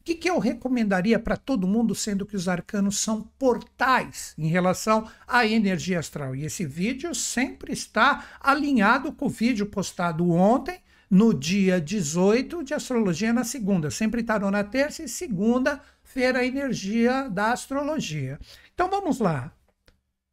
O 0.00 0.04
que, 0.04 0.14
que 0.14 0.30
eu 0.30 0.38
recomendaria 0.38 1.18
para 1.18 1.36
todo 1.36 1.66
mundo, 1.66 1.94
sendo 1.94 2.26
que 2.26 2.36
os 2.36 2.46
arcanos 2.46 2.98
são 2.98 3.22
portais 3.38 4.34
em 4.38 4.46
relação 4.46 5.10
à 5.26 5.46
energia 5.46 5.98
astral? 5.98 6.36
E 6.36 6.44
esse 6.44 6.64
vídeo 6.64 7.14
sempre 7.14 7.72
está 7.72 8.24
alinhado 8.38 9.10
com 9.12 9.26
o 9.26 9.30
vídeo 9.30 9.66
postado 9.66 10.30
ontem 10.30 10.78
no 11.14 11.32
dia 11.32 11.80
18 11.80 12.64
de 12.64 12.74
astrologia 12.74 13.32
na 13.32 13.44
segunda, 13.44 13.88
sempre 13.88 14.20
tarô 14.24 14.50
na 14.50 14.64
terça 14.64 15.00
e 15.00 15.08
segunda-feira 15.08 16.40
a 16.40 16.44
energia 16.44 17.28
da 17.28 17.52
astrologia. 17.52 18.36
Então 18.74 18.90
vamos 18.90 19.20
lá. 19.20 19.54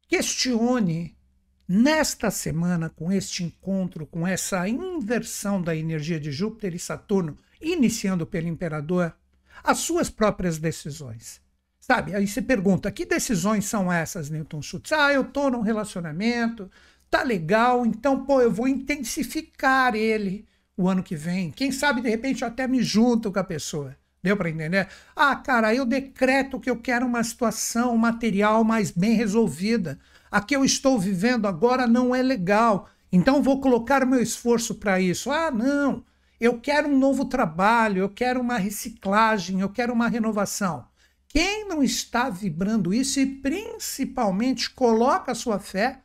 Questione 0.08 1.16
nesta 1.68 2.32
semana 2.32 2.90
com 2.90 3.12
este 3.12 3.44
encontro, 3.44 4.04
com 4.08 4.26
essa 4.26 4.68
inversão 4.68 5.62
da 5.62 5.76
energia 5.76 6.18
de 6.18 6.32
Júpiter 6.32 6.74
e 6.74 6.80
Saturno, 6.80 7.38
iniciando 7.60 8.26
pelo 8.26 8.48
imperador, 8.48 9.14
as 9.62 9.78
suas 9.78 10.10
próprias 10.10 10.58
decisões. 10.58 11.40
Sabe? 11.78 12.12
Aí 12.12 12.26
você 12.26 12.42
pergunta: 12.42 12.90
que 12.90 13.06
decisões 13.06 13.66
são 13.66 13.92
essas, 13.92 14.30
Newton 14.30 14.60
Schultz? 14.60 14.90
Ah, 14.90 15.12
eu 15.12 15.22
estou 15.22 15.48
num 15.48 15.60
relacionamento, 15.60 16.68
tá 17.08 17.22
legal, 17.22 17.86
então, 17.86 18.24
pô, 18.24 18.40
eu 18.40 18.50
vou 18.50 18.66
intensificar 18.66 19.94
ele 19.94 20.50
o 20.76 20.88
ano 20.88 21.02
que 21.02 21.16
vem. 21.16 21.50
Quem 21.50 21.70
sabe, 21.70 22.00
de 22.00 22.08
repente, 22.08 22.42
eu 22.42 22.48
até 22.48 22.66
me 22.66 22.82
junto 22.82 23.30
com 23.30 23.38
a 23.38 23.44
pessoa. 23.44 23.96
Deu 24.22 24.36
para 24.36 24.50
entender? 24.50 24.88
Ah, 25.16 25.34
cara, 25.34 25.74
eu 25.74 25.84
decreto 25.84 26.60
que 26.60 26.70
eu 26.70 26.76
quero 26.76 27.04
uma 27.04 27.24
situação 27.24 27.96
material 27.96 28.62
mais 28.62 28.90
bem 28.90 29.14
resolvida. 29.14 29.98
A 30.30 30.40
que 30.40 30.54
eu 30.54 30.64
estou 30.64 30.98
vivendo 30.98 31.46
agora 31.46 31.86
não 31.86 32.14
é 32.14 32.22
legal. 32.22 32.88
Então 33.10 33.42
vou 33.42 33.60
colocar 33.60 34.06
meu 34.06 34.22
esforço 34.22 34.76
para 34.76 35.00
isso. 35.00 35.30
Ah, 35.30 35.50
não. 35.50 36.04
Eu 36.40 36.60
quero 36.60 36.88
um 36.88 36.98
novo 36.98 37.24
trabalho, 37.24 38.00
eu 38.00 38.08
quero 38.08 38.40
uma 38.40 38.58
reciclagem, 38.58 39.60
eu 39.60 39.68
quero 39.68 39.92
uma 39.92 40.08
renovação. 40.08 40.84
Quem 41.28 41.66
não 41.66 41.82
está 41.82 42.28
vibrando 42.28 42.92
isso 42.92 43.18
e 43.18 43.26
principalmente 43.26 44.70
coloca 44.70 45.32
a 45.32 45.34
sua 45.36 45.58
fé, 45.58 46.00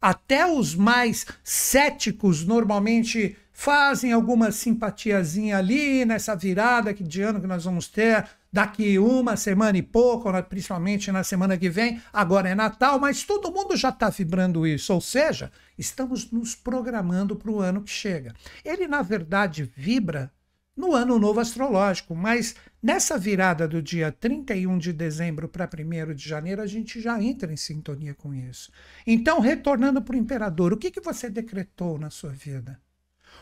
até 0.00 0.46
os 0.46 0.74
mais 0.74 1.26
céticos 1.42 2.44
normalmente 2.44 3.36
fazem 3.60 4.12
alguma 4.12 4.52
simpatiazinha 4.52 5.58
ali 5.58 6.04
nessa 6.04 6.36
virada 6.36 6.94
de 6.94 7.22
ano 7.22 7.40
que 7.40 7.46
nós 7.48 7.64
vamos 7.64 7.88
ter 7.88 8.24
daqui 8.52 9.00
uma 9.00 9.36
semana 9.36 9.76
e 9.76 9.82
pouco, 9.82 10.30
principalmente 10.44 11.10
na 11.10 11.24
semana 11.24 11.58
que 11.58 11.68
vem. 11.68 12.00
Agora 12.12 12.48
é 12.48 12.54
Natal, 12.54 13.00
mas 13.00 13.24
todo 13.24 13.50
mundo 13.50 13.76
já 13.76 13.88
está 13.88 14.10
vibrando 14.10 14.64
isso, 14.64 14.94
ou 14.94 15.00
seja, 15.00 15.50
estamos 15.76 16.30
nos 16.30 16.54
programando 16.54 17.34
para 17.34 17.50
o 17.50 17.58
ano 17.58 17.82
que 17.82 17.90
chega. 17.90 18.32
Ele, 18.64 18.86
na 18.86 19.02
verdade, 19.02 19.68
vibra 19.76 20.30
no 20.76 20.94
ano 20.94 21.18
novo 21.18 21.40
astrológico, 21.40 22.14
mas 22.14 22.54
nessa 22.80 23.18
virada 23.18 23.66
do 23.66 23.82
dia 23.82 24.12
31 24.12 24.78
de 24.78 24.92
dezembro 24.92 25.48
para 25.48 25.68
1 25.68 26.14
de 26.14 26.28
janeiro, 26.28 26.62
a 26.62 26.66
gente 26.66 27.00
já 27.00 27.20
entra 27.20 27.52
em 27.52 27.56
sintonia 27.56 28.14
com 28.14 28.32
isso. 28.32 28.70
Então, 29.04 29.40
retornando 29.40 30.00
para 30.00 30.14
o 30.14 30.18
imperador, 30.18 30.72
o 30.72 30.76
que, 30.76 30.92
que 30.92 31.00
você 31.00 31.28
decretou 31.28 31.98
na 31.98 32.08
sua 32.08 32.30
vida? 32.30 32.78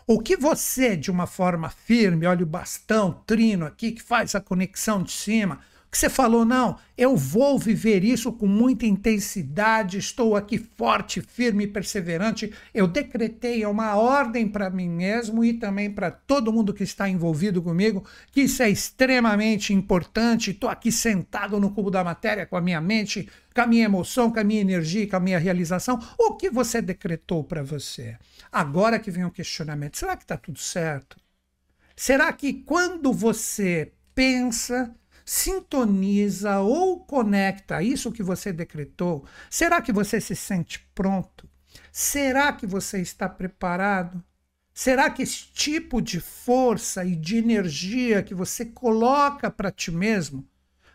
O 0.09 0.21
que 0.21 0.37
você, 0.37 0.97
de 0.97 1.11
uma 1.11 1.27
forma 1.27 1.69
firme, 1.69 2.27
olha 2.27 2.45
o 2.45 2.47
bastão, 2.47 3.25
trino 3.27 3.67
aqui, 3.67 3.91
que 3.91 4.01
faz 4.01 4.37
a 4.37 4.41
conexão 4.41 5.03
de 5.03 5.11
cima, 5.11 5.61
que 5.97 6.01
você 6.01 6.11
falou, 6.11 6.45
não, 6.45 6.77
eu 6.97 7.17
vou 7.17 7.59
viver 7.59 8.05
isso 8.05 8.31
com 8.31 8.47
muita 8.47 8.85
intensidade, 8.85 9.97
estou 9.97 10.37
aqui 10.37 10.59
forte, 10.59 11.23
firme 11.23 11.67
perseverante. 11.67 12.53
Eu 12.75 12.87
decretei 12.87 13.65
uma 13.65 13.97
ordem 13.97 14.47
para 14.47 14.69
mim 14.69 14.91
mesmo 14.91 15.43
e 15.43 15.55
também 15.55 15.91
para 15.91 16.11
todo 16.11 16.53
mundo 16.53 16.75
que 16.75 16.85
está 16.85 17.09
envolvido 17.09 17.63
comigo, 17.63 18.05
que 18.31 18.43
isso 18.43 18.63
é 18.63 18.69
extremamente 18.69 19.73
importante. 19.73 20.51
Estou 20.51 20.69
aqui 20.69 20.93
sentado 20.93 21.59
no 21.59 21.71
cubo 21.71 21.91
da 21.91 22.05
matéria 22.05 22.45
com 22.45 22.57
a 22.57 22.61
minha 22.61 22.81
mente, 22.81 23.27
com 23.55 23.63
a 23.63 23.67
minha 23.67 23.87
emoção, 23.87 24.31
com 24.31 24.39
a 24.39 24.45
minha 24.45 24.61
energia, 24.61 25.09
com 25.09 25.17
a 25.17 25.21
minha 25.21 25.39
realização. 25.39 25.99
O 26.19 26.35
que 26.35 26.51
você 26.51 26.83
decretou 26.83 27.43
para 27.43 27.63
você? 27.63 28.19
Agora 28.53 28.99
que 28.99 29.11
vem 29.11 29.25
o 29.25 29.31
questionamento: 29.31 29.97
será 29.97 30.15
que 30.15 30.25
está 30.25 30.37
tudo 30.37 30.59
certo? 30.59 31.17
Será 31.97 32.31
que 32.35 32.53
quando 32.53 33.15
você 33.15 33.93
pensa 34.15 34.95
sintoniza 35.27 36.61
ou 36.61 37.01
conecta 37.01 37.83
isso 37.83 38.13
que 38.13 38.23
você 38.23 38.53
decretou? 38.53 39.27
Será 39.51 39.83
que 39.83 39.93
você 39.93 40.21
se 40.21 40.37
sente 40.37 40.89
pronto? 40.95 41.49
Será 41.91 42.53
que 42.53 42.65
você 42.65 43.01
está 43.01 43.29
preparado? 43.29 44.23
Será 44.73 45.11
que 45.11 45.23
esse 45.23 45.49
tipo 45.53 46.01
de 46.01 46.21
força 46.21 47.05
e 47.05 47.17
de 47.17 47.39
energia 47.39 48.23
que 48.23 48.35
você 48.35 48.65
coloca 48.67 49.51
para 49.51 49.73
ti 49.73 49.91
mesmo, 49.91 50.47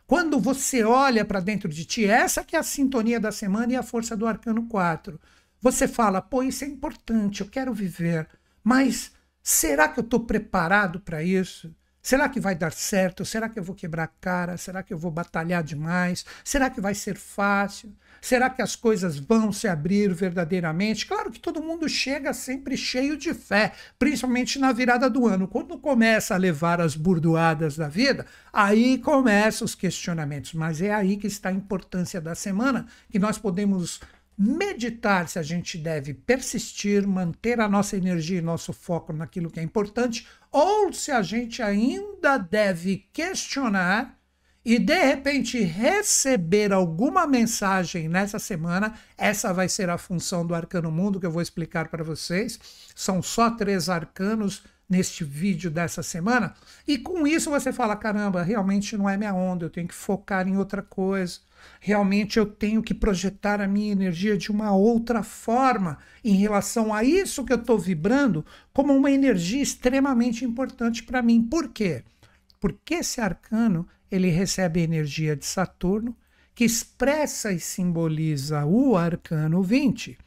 quando 0.08 0.40
você 0.40 0.84
olha 0.84 1.26
para 1.26 1.40
dentro 1.40 1.68
de 1.68 1.84
ti, 1.84 2.06
essa 2.06 2.44
que 2.44 2.56
é 2.56 2.60
a 2.60 2.64
sintonia 2.64 3.20
da 3.20 3.32
semana 3.32 3.74
e 3.74 3.76
a 3.76 3.84
força 3.84 4.16
do 4.16 4.28
arcano 4.28 4.68
4. 4.68 5.20
Você 5.60 5.88
fala, 5.88 6.22
pô, 6.22 6.42
isso 6.42 6.64
é 6.64 6.68
importante, 6.68 7.42
eu 7.42 7.48
quero 7.48 7.74
viver, 7.74 8.28
mas 8.64 9.12
será 9.44 9.90
que 9.90 10.00
eu 10.00 10.04
estou 10.04 10.22
preparado 10.22 11.00
para 11.00 11.24
isso? 11.24 11.74
Será 12.02 12.28
que 12.28 12.40
vai 12.40 12.56
dar 12.56 12.72
certo? 12.72 13.24
Será 13.24 13.48
que 13.48 13.60
eu 13.60 13.64
vou 13.64 13.76
quebrar 13.76 14.04
a 14.04 14.08
cara? 14.08 14.58
Será 14.58 14.82
que 14.82 14.94
eu 14.94 14.98
vou 14.98 15.12
batalhar 15.12 15.64
demais? 15.64 16.26
Será 16.44 16.70
que 16.70 16.82
vai 16.82 16.96
ser 16.96 17.16
fácil? 17.16 17.94
Será 18.20 18.50
que 18.50 18.62
as 18.62 18.76
coisas 18.76 19.18
vão 19.18 19.52
se 19.52 19.68
abrir 19.68 20.14
verdadeiramente? 20.14 21.06
Claro 21.06 21.32
que 21.32 21.40
todo 21.40 21.62
mundo 21.62 21.88
chega 21.90 22.34
sempre 22.34 22.78
cheio 22.78 23.18
de 23.18 23.34
fé, 23.34 23.74
principalmente 23.98 24.60
na 24.60 24.72
virada 24.72 25.10
do 25.10 25.28
ano. 25.28 25.48
Quando 25.48 25.78
começa 25.78 26.36
a 26.36 26.38
levar 26.38 26.82
as 26.82 26.96
burdoadas 26.96 27.78
da 27.78 27.88
vida, 27.88 28.26
aí 28.52 28.98
começam 29.00 29.66
os 29.66 29.76
questionamentos. 29.76 30.54
Mas 30.54 30.82
é 30.82 30.94
aí 30.94 31.18
que 31.18 31.28
está 31.28 31.50
a 31.50 31.54
importância 31.54 32.20
da 32.20 32.36
semana, 32.36 32.86
que 33.10 33.20
nós 33.20 33.38
podemos 33.38 34.00
meditar 34.42 35.30
se 35.30 35.38
a 35.38 35.44
gente 35.44 35.78
deve 35.78 36.16
persistir, 36.16 37.08
manter 37.08 37.60
a 37.60 37.70
nossa 37.70 37.96
energia 37.96 38.40
e 38.40 38.42
nosso 38.42 38.74
foco 38.74 39.14
naquilo 39.14 39.52
que 39.52 39.60
é 39.60 39.64
importante, 39.64 40.28
ou 40.52 40.92
se 40.92 41.12
a 41.12 41.22
gente 41.22 41.62
ainda 41.62 42.40
deve 42.40 43.08
questionar 43.14 44.18
e 44.66 44.80
de 44.80 45.00
repente 45.06 45.60
receber 45.60 46.74
alguma 46.74 47.28
mensagem 47.28 48.10
nessa 48.10 48.40
semana. 48.40 48.96
Essa 49.16 49.54
vai 49.54 49.70
ser 49.70 49.92
a 49.92 49.98
função 49.98 50.46
do 50.46 50.56
Arcano 50.56 50.92
Mundo 50.92 51.20
que 51.20 51.26
eu 51.28 51.32
vou 51.32 51.42
explicar 51.42 51.90
para 51.90 52.04
vocês. 52.04 52.60
São 52.96 53.22
só 53.22 53.52
três 53.52 53.90
arcanos 53.90 54.64
neste 54.90 55.24
vídeo 55.24 55.70
dessa 55.70 56.02
semana. 56.02 56.56
E 56.88 56.98
com 56.98 57.28
isso 57.28 57.52
você 57.52 57.72
fala: 57.72 57.96
caramba, 57.96 58.42
realmente 58.42 58.98
não 58.98 59.08
é 59.08 59.16
minha 59.16 59.36
onda, 59.36 59.66
eu 59.66 59.70
tenho 59.70 59.88
que 59.88 59.96
focar 59.96 60.48
em 60.48 60.58
outra 60.58 60.82
coisa 60.82 61.40
Realmente 61.80 62.38
eu 62.38 62.46
tenho 62.46 62.82
que 62.82 62.94
projetar 62.94 63.60
a 63.62 63.68
minha 63.68 63.92
energia 63.92 64.38
de 64.38 64.52
uma 64.52 64.72
outra 64.74 65.24
forma 65.24 65.98
em 66.24 66.36
relação 66.36 66.94
a 66.94 67.04
isso 67.04 67.44
que 67.44 67.54
eu 67.54 67.58
estou 67.58 67.78
vibrando 67.78 68.46
como 68.74 68.94
uma 68.94 69.12
energia 69.12 69.62
extremamente 69.62 70.46
importante 70.46 71.04
para 71.04 71.22
mim. 71.22 71.42
Por 71.42 71.70
quê? 71.70 72.04
Porque 72.60 72.96
esse 72.96 73.20
arcano 73.20 73.88
ele 74.12 74.30
recebe 74.30 74.82
a 74.82 74.84
energia 74.84 75.36
de 75.36 75.46
Saturno, 75.46 76.16
que 76.54 76.66
expressa 76.66 77.52
e 77.52 77.60
simboliza 77.60 78.66
o 78.66 78.98
arcano 78.98 79.64
20 79.64 80.18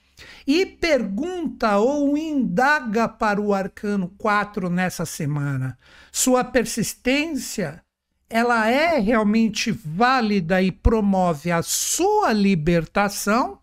e 0.46 0.64
pergunta 0.64 1.76
ou 1.78 2.16
indaga 2.16 3.08
para 3.08 3.40
o 3.40 3.52
arcano 3.52 4.08
4 4.16 4.70
nessa 4.70 5.04
semana. 5.04 5.78
Sua 6.10 6.44
persistência 6.44 7.82
ela 8.28 8.68
é 8.68 8.98
realmente 8.98 9.70
válida 9.70 10.60
e 10.62 10.72
promove 10.72 11.50
a 11.50 11.62
sua 11.62 12.32
libertação 12.32 13.58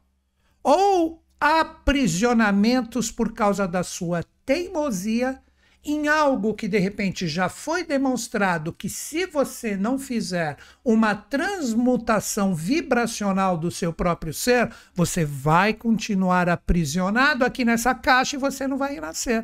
ou 0.63 1.23
aprisionamentos 1.39 3.11
por 3.11 3.33
causa 3.33 3.67
da 3.67 3.83
sua 3.83 4.23
teimosia 4.45 5.41
em 5.83 6.07
algo 6.07 6.53
que 6.53 6.67
de 6.67 6.77
repente 6.77 7.27
já 7.27 7.49
foi 7.49 7.83
demonstrado 7.83 8.71
que 8.71 8.87
se 8.87 9.25
você 9.25 9.75
não 9.75 9.97
fizer 9.97 10.57
uma 10.85 11.15
transmutação 11.15 12.53
vibracional 12.53 13.57
do 13.57 13.71
seu 13.71 13.91
próprio 13.91 14.33
ser, 14.33 14.71
você 14.93 15.25
vai 15.25 15.73
continuar 15.73 16.47
aprisionado 16.47 17.43
aqui 17.43 17.65
nessa 17.65 17.95
caixa 17.95 18.35
e 18.35 18.39
você 18.39 18.67
não 18.67 18.77
vai 18.77 18.99
nascer. 18.99 19.43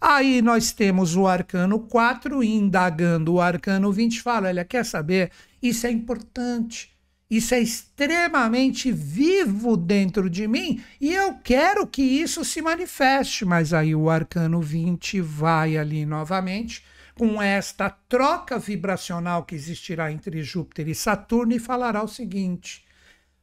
Aí 0.00 0.40
nós 0.40 0.72
temos 0.72 1.16
o 1.16 1.26
arcano 1.26 1.80
4 1.80 2.42
indagando 2.42 3.34
o 3.34 3.40
arcano 3.40 3.92
20, 3.92 4.22
fala, 4.22 4.48
olha, 4.48 4.64
quer 4.64 4.84
saber? 4.84 5.30
Isso 5.60 5.86
é 5.86 5.90
importante. 5.90 6.96
Isso 7.30 7.54
é 7.54 7.60
extremamente 7.60 8.90
vivo 8.90 9.76
dentro 9.76 10.30
de 10.30 10.48
mim 10.48 10.82
e 10.98 11.12
eu 11.12 11.34
quero 11.34 11.86
que 11.86 12.00
isso 12.00 12.42
se 12.42 12.62
manifeste. 12.62 13.44
Mas 13.44 13.74
aí 13.74 13.94
o 13.94 14.08
arcano 14.08 14.62
20 14.62 15.20
vai 15.20 15.76
ali 15.76 16.06
novamente 16.06 16.82
com 17.14 17.42
esta 17.42 17.90
troca 17.90 18.58
vibracional 18.58 19.44
que 19.44 19.54
existirá 19.54 20.10
entre 20.10 20.42
Júpiter 20.42 20.88
e 20.88 20.94
Saturno 20.94 21.52
e 21.52 21.58
falará 21.58 22.02
o 22.02 22.08
seguinte: 22.08 22.86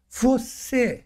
você 0.10 1.04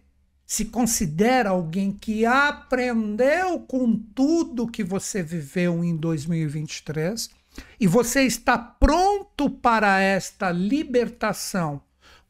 se 0.50 0.64
considera 0.64 1.50
alguém 1.50 1.92
que 1.92 2.26
aprendeu 2.26 3.60
com 3.60 3.94
tudo 3.94 4.66
que 4.66 4.82
você 4.82 5.22
viveu 5.22 5.84
em 5.84 5.96
2023 5.96 7.30
e 7.78 7.86
você 7.86 8.22
está 8.22 8.58
pronto 8.58 9.48
para 9.48 10.00
esta 10.00 10.50
libertação, 10.50 11.80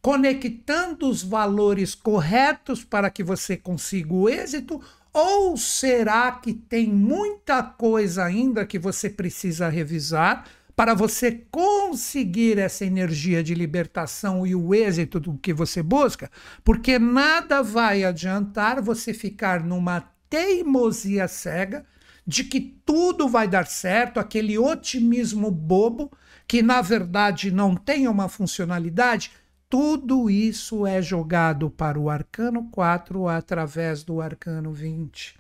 conectando 0.02 1.08
os 1.08 1.22
valores 1.22 1.94
corretos 1.94 2.84
para 2.84 3.08
que 3.08 3.24
você 3.24 3.56
consiga 3.56 4.12
o 4.12 4.28
êxito? 4.28 4.82
Ou 5.14 5.56
será 5.56 6.30
que 6.30 6.52
tem 6.52 6.88
muita 6.88 7.62
coisa 7.62 8.22
ainda 8.22 8.66
que 8.66 8.78
você 8.78 9.08
precisa 9.08 9.70
revisar? 9.70 10.44
Para 10.80 10.94
você 10.94 11.44
conseguir 11.50 12.58
essa 12.58 12.86
energia 12.86 13.42
de 13.42 13.54
libertação 13.54 14.46
e 14.46 14.54
o 14.54 14.74
êxito 14.74 15.20
do 15.20 15.36
que 15.36 15.52
você 15.52 15.82
busca, 15.82 16.30
porque 16.64 16.98
nada 16.98 17.62
vai 17.62 18.02
adiantar 18.02 18.80
você 18.80 19.12
ficar 19.12 19.62
numa 19.62 20.00
teimosia 20.30 21.28
cega 21.28 21.84
de 22.26 22.44
que 22.44 22.58
tudo 22.86 23.28
vai 23.28 23.46
dar 23.46 23.66
certo, 23.66 24.18
aquele 24.18 24.56
otimismo 24.56 25.50
bobo 25.50 26.10
que 26.48 26.62
na 26.62 26.80
verdade 26.80 27.50
não 27.50 27.76
tem 27.76 28.08
uma 28.08 28.26
funcionalidade. 28.26 29.32
Tudo 29.68 30.30
isso 30.30 30.86
é 30.86 31.02
jogado 31.02 31.68
para 31.68 32.00
o 32.00 32.08
arcano 32.08 32.70
4 32.70 33.28
através 33.28 34.02
do 34.02 34.18
arcano 34.18 34.72
20. 34.72 35.39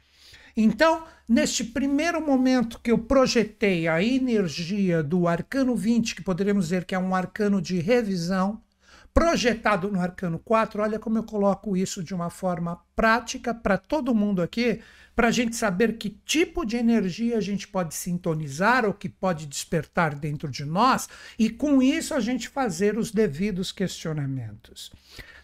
Então, 0.62 1.04
neste 1.26 1.64
primeiro 1.64 2.20
momento 2.20 2.78
que 2.80 2.90
eu 2.90 2.98
projetei 2.98 3.88
a 3.88 4.02
energia 4.02 5.02
do 5.02 5.26
arcano 5.26 5.74
20, 5.74 6.14
que 6.14 6.22
poderíamos 6.22 6.66
dizer 6.66 6.84
que 6.84 6.94
é 6.94 6.98
um 6.98 7.14
arcano 7.14 7.62
de 7.62 7.78
revisão, 7.78 8.60
projetado 9.14 9.90
no 9.90 9.98
arcano 9.98 10.38
4, 10.38 10.82
olha 10.82 10.98
como 10.98 11.16
eu 11.16 11.24
coloco 11.24 11.76
isso 11.76 12.04
de 12.04 12.14
uma 12.14 12.28
forma 12.28 12.78
prática 12.94 13.54
para 13.54 13.78
todo 13.78 14.14
mundo 14.14 14.42
aqui, 14.42 14.80
para 15.16 15.28
a 15.28 15.30
gente 15.30 15.56
saber 15.56 15.96
que 15.96 16.10
tipo 16.24 16.64
de 16.64 16.76
energia 16.76 17.38
a 17.38 17.40
gente 17.40 17.66
pode 17.66 17.94
sintonizar 17.94 18.84
ou 18.84 18.92
que 18.92 19.08
pode 19.08 19.46
despertar 19.46 20.14
dentro 20.14 20.50
de 20.50 20.64
nós 20.66 21.08
e 21.38 21.48
com 21.48 21.82
isso 21.82 22.12
a 22.12 22.20
gente 22.20 22.50
fazer 22.50 22.98
os 22.98 23.10
devidos 23.10 23.72
questionamentos. 23.72 24.92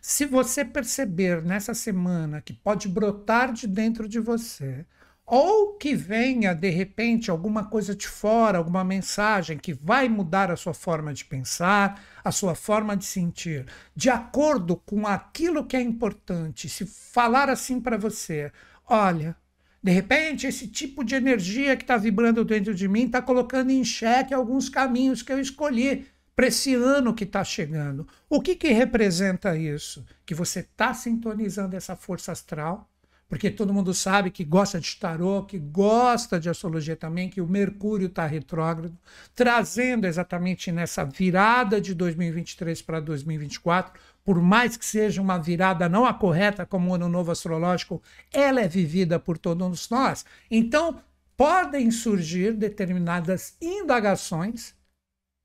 Se 0.01 0.27
você 0.27 0.65
perceber 0.65 1.43
nessa 1.43 1.75
semana 1.75 2.41
que 2.41 2.53
pode 2.53 2.87
brotar 2.87 3.53
de 3.53 3.67
dentro 3.67 4.07
de 4.09 4.21
você 4.21 4.85
ou 5.27 5.75
que 5.75 5.95
venha 5.95 6.55
de 6.55 6.71
repente 6.71 7.31
alguma 7.31 7.65
coisa 7.65 7.97
de 7.97 8.07
fora, 8.07 8.59
alguma 8.59 8.85
mensagem 8.85 9.59
que 9.59 9.75
vai 9.75 10.09
mudar 10.09 10.53
a 10.53 10.57
sua 10.57 10.73
forma 10.73 11.13
de 11.13 11.25
pensar, 11.25 12.01
a 12.23 12.31
sua 12.31 12.55
forma 12.55 12.97
de 12.97 13.05
sentir, 13.05 13.67
de 13.95 14.09
acordo 14.09 14.77
com 14.77 15.05
aquilo 15.05 15.67
que 15.67 15.77
é 15.77 15.81
importante. 15.81 16.69
Se 16.69 16.87
falar 16.87 17.51
assim 17.51 17.81
para 17.81 17.99
você, 17.99 18.53
olha, 18.89 19.37
de 19.83 19.91
repente 19.91 20.47
esse 20.47 20.69
tipo 20.69 21.03
de 21.03 21.17
energia 21.17 21.77
que 21.77 21.83
está 21.83 21.97
vibrando 21.97 22.45
dentro 22.45 22.73
de 22.73 22.87
mim 22.87 23.07
está 23.07 23.21
colocando 23.21 23.71
em 23.71 23.85
xeque 23.85 24.33
alguns 24.33 24.69
caminhos 24.69 25.23
que 25.23 25.33
eu 25.33 25.41
escolhi 25.41 26.07
para 26.37 26.47
esse 26.47 26.75
ano 26.75 27.15
que 27.15 27.25
está 27.25 27.43
chegando. 27.43 28.07
O 28.29 28.41
que, 28.41 28.55
que 28.55 28.69
representa 28.69 29.57
isso? 29.57 30.05
Que 30.25 30.35
você 30.35 30.61
está 30.61 30.95
sintonizando 30.95 31.75
essa 31.75 31.97
força 31.97 32.31
astral 32.31 32.89
porque 33.29 33.51
todo 33.51 33.75
mundo 33.75 33.93
sabe 33.93 34.31
que 34.31 34.45
gosta 34.45 34.81
de 34.81 34.95
tarô, 34.97 35.43
que 35.43 35.59
gosta 35.59 36.39
de 36.39 36.49
astrologia 36.49 36.95
também, 36.95 37.29
que 37.29 37.41
o 37.41 37.47
Mercúrio 37.47 38.07
está 38.07 38.25
retrógrado, 38.27 38.97
trazendo 39.35 40.07
exatamente 40.07 40.71
nessa 40.71 41.05
virada 41.05 41.81
de 41.81 41.93
2023 41.95 42.81
para 42.83 43.01
2024, 43.01 44.01
por 44.25 44.41
mais 44.41 44.77
que 44.77 44.85
seja 44.85 45.21
uma 45.21 45.39
virada 45.39 45.89
não 45.89 46.05
a 46.05 46.15
correta 46.15 46.65
como 46.65 46.91
o 46.91 46.95
Ano 46.95 47.09
Novo 47.09 47.33
Astrológico, 47.33 48.01
ela 48.33 48.61
é 48.61 48.69
vivida 48.69 49.19
por 49.19 49.39
todos 49.39 49.91
nós. 49.91 50.25
Então, 50.49 51.01
podem 51.37 51.91
surgir 51.91 52.53
determinadas 52.53 53.57
indagações 53.61 54.75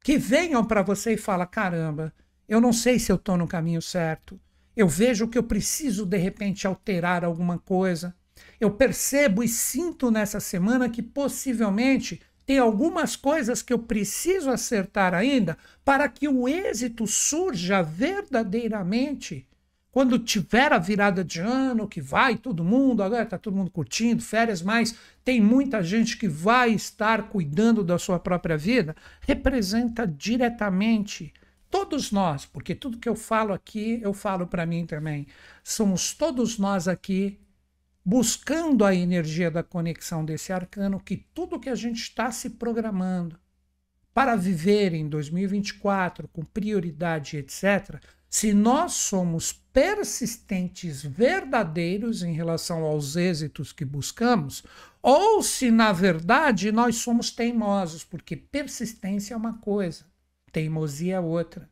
que 0.04 0.18
venham 0.18 0.64
para 0.64 0.82
você 0.82 1.14
e 1.14 1.18
fala: 1.18 1.46
caramba, 1.46 2.14
eu 2.48 2.62
não 2.62 2.74
sei 2.74 3.00
se 3.00 3.12
eu 3.12 3.16
estou 3.16 3.38
no 3.38 3.48
caminho 3.48 3.82
certo 3.82 4.40
eu 4.76 4.88
vejo 4.88 5.28
que 5.28 5.38
eu 5.38 5.44
preciso 5.44 6.06
de 6.06 6.18
repente 6.18 6.66
alterar 6.66 7.24
alguma 7.24 7.60
coisa. 7.60 8.16
Eu 8.60 8.72
percebo 8.72 9.44
e 9.44 9.48
sinto 9.48 10.10
nessa 10.10 10.40
semana 10.40 10.90
que 10.90 11.02
possivelmente 11.02 12.22
tem 12.46 12.58
algumas 12.58 13.16
coisas 13.16 13.62
que 13.62 13.72
eu 13.72 13.80
preciso 13.80 14.50
acertar 14.50 15.14
ainda 15.14 15.58
para 15.86 16.08
que 16.08 16.28
o 16.28 16.48
êxito 16.48 17.06
surja 17.06 17.82
verdadeiramente. 17.82 19.48
Quando 19.92 20.18
tiver 20.18 20.72
a 20.72 20.78
virada 20.78 21.24
de 21.24 21.42
ano, 21.42 21.88
que 21.88 22.00
vai 22.00 22.38
todo 22.38 22.64
mundo, 22.64 23.04
agora 23.04 23.24
está 23.24 23.38
todo 23.38 23.56
mundo 23.56 23.70
curtindo, 23.70 24.24
férias, 24.24 24.62
mas 24.62 24.96
tem 25.24 25.42
muita 25.42 25.84
gente 25.84 26.18
que 26.18 26.30
vai 26.30 26.72
estar 26.72 27.24
cuidando 27.30 27.84
da 27.84 28.00
sua 28.00 28.18
própria 28.18 28.58
vida, 28.58 28.96
representa 29.20 30.08
diretamente 30.08 31.34
todos 31.72 32.12
nós, 32.12 32.46
porque 32.46 32.76
tudo 32.76 33.00
que 33.00 33.10
eu 33.10 33.16
falo 33.16 33.54
aqui, 33.54 34.00
eu 34.04 34.14
falo 34.14 34.46
para 34.46 34.66
mim 34.66 34.86
também, 34.86 35.26
somos 35.64 36.14
todos 36.14 36.60
nós 36.60 36.88
aqui 36.88 37.40
buscando 38.04 38.84
a 38.84 38.94
energia 38.94 39.50
da 39.50 39.64
conexão 39.64 40.26
desse 40.26 40.52
arcano, 40.52 41.00
que 41.00 41.18
tudo 41.34 41.60
que 41.60 41.70
a 41.70 41.76
gente 41.76 42.02
está 42.02 42.32
se 42.32 42.52
programando 42.52 43.40
para 44.14 44.36
viver 44.36 44.94
em 44.94 45.08
2024 45.08 46.28
com 46.28 46.44
prioridade, 46.44 47.38
etc., 47.38 48.02
se 48.30 48.54
nós 48.54 48.94
somos 48.94 49.52
persistentes, 49.52 51.04
verdadeiros 51.04 52.24
em 52.24 52.34
relação 52.34 52.84
aos 52.84 53.18
êxitos 53.18 53.74
que 53.74 53.84
buscamos, 53.84 54.64
ou 55.02 55.44
se 55.44 55.70
na 55.70 55.92
verdade 55.92 56.72
nós 56.72 56.98
somos 56.98 57.30
teimosos, 57.30 58.06
porque 58.06 58.38
persistência 58.38 59.34
é 59.34 59.38
uma 59.38 59.58
coisa, 59.58 60.06
Teimosia 60.52 61.16
é 61.16 61.20
outra. 61.20 61.70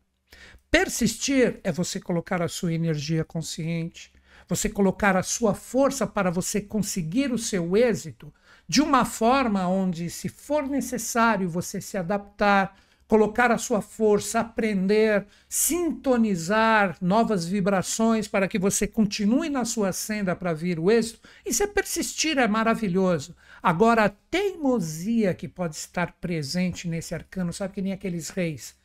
Persistir 0.71 1.59
é 1.63 1.71
você 1.71 1.99
colocar 1.99 2.41
a 2.41 2.47
sua 2.47 2.73
energia 2.73 3.23
consciente, 3.23 4.11
você 4.47 4.69
colocar 4.69 5.15
a 5.17 5.23
sua 5.23 5.53
força 5.53 6.07
para 6.07 6.31
você 6.31 6.61
conseguir 6.61 7.31
o 7.31 7.37
seu 7.37 7.75
êxito 7.75 8.33
de 8.67 8.81
uma 8.81 9.03
forma 9.03 9.67
onde, 9.67 10.09
se 10.09 10.29
for 10.29 10.67
necessário, 10.67 11.49
você 11.49 11.81
se 11.81 11.97
adaptar, 11.97 12.75
colocar 13.07 13.51
a 13.51 13.57
sua 13.57 13.81
força, 13.81 14.41
aprender, 14.41 15.25
sintonizar 15.49 16.95
novas 17.01 17.43
vibrações 17.47 18.27
para 18.27 18.47
que 18.47 18.59
você 18.59 18.85
continue 18.85 19.49
na 19.49 19.65
sua 19.65 19.91
senda 19.91 20.35
para 20.35 20.53
vir 20.53 20.79
o 20.79 20.91
êxito. 20.91 21.27
Isso 21.43 21.63
é 21.63 21.67
persistir, 21.67 22.37
é 22.37 22.47
maravilhoso. 22.47 23.35
Agora, 23.61 24.05
a 24.05 24.09
teimosia 24.09 25.33
que 25.33 25.47
pode 25.47 25.75
estar 25.75 26.13
presente 26.13 26.87
nesse 26.87 27.13
arcano, 27.13 27.51
sabe 27.53 27.73
que 27.73 27.81
nem 27.81 27.93
aqueles 27.93 28.29
reis 28.29 28.79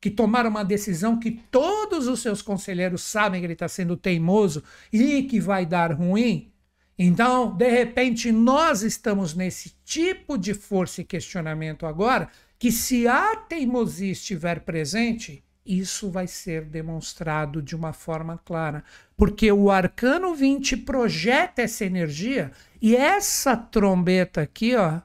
que 0.00 0.10
tomaram 0.10 0.48
uma 0.48 0.64
decisão 0.64 1.18
que 1.18 1.30
todos 1.50 2.08
os 2.08 2.20
seus 2.20 2.40
conselheiros 2.40 3.02
sabem 3.02 3.40
que 3.40 3.46
ele 3.46 3.52
está 3.52 3.68
sendo 3.68 3.96
teimoso 3.96 4.64
e 4.90 5.24
que 5.24 5.38
vai 5.38 5.66
dar 5.66 5.92
ruim. 5.92 6.50
Então, 6.98 7.54
de 7.54 7.68
repente, 7.68 8.32
nós 8.32 8.82
estamos 8.82 9.34
nesse 9.34 9.74
tipo 9.84 10.38
de 10.38 10.54
força 10.54 11.02
e 11.02 11.04
questionamento 11.04 11.86
agora, 11.86 12.30
que 12.58 12.72
se 12.72 13.06
a 13.06 13.36
teimosia 13.36 14.12
estiver 14.12 14.60
presente, 14.60 15.44
isso 15.64 16.10
vai 16.10 16.26
ser 16.26 16.64
demonstrado 16.64 17.62
de 17.62 17.76
uma 17.76 17.92
forma 17.92 18.38
clara, 18.38 18.82
porque 19.20 19.52
o 19.52 19.70
arcano 19.70 20.34
20 20.34 20.78
projeta 20.78 21.60
essa 21.60 21.84
energia 21.84 22.50
e 22.80 22.96
essa 22.96 23.54
trombeta 23.54 24.40
aqui, 24.40 24.74
ó, 24.74 25.02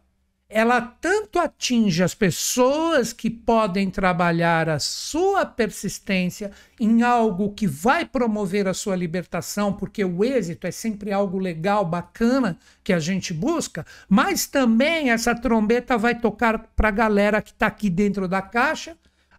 ela 0.47 0.79
tanto 0.79 1.37
atinge 1.37 2.01
as 2.01 2.15
pessoas 2.15 3.11
que 3.11 3.29
podem 3.29 3.89
trabalhar 3.89 4.69
a 4.69 4.79
sua 4.79 5.45
persistência 5.45 6.51
em 6.79 7.01
algo 7.03 7.51
que 7.51 7.67
vai 7.67 8.05
promover 8.05 8.69
a 8.69 8.73
sua 8.73 8.95
libertação, 8.95 9.73
porque 9.73 10.05
o 10.05 10.23
êxito 10.23 10.65
é 10.65 10.71
sempre 10.71 11.11
algo 11.11 11.37
legal, 11.37 11.83
bacana 11.83 12.57
que 12.85 12.93
a 12.93 12.99
gente 12.99 13.33
busca, 13.33 13.85
mas 14.07 14.47
também 14.47 15.11
essa 15.11 15.35
trombeta 15.35 15.97
vai 15.97 16.17
tocar 16.17 16.69
para 16.73 16.87
a 16.87 16.91
galera 16.91 17.41
que 17.41 17.51
está 17.51 17.67
aqui 17.67 17.89
dentro 17.89 18.29
da 18.29 18.41
caixa, 18.41 18.95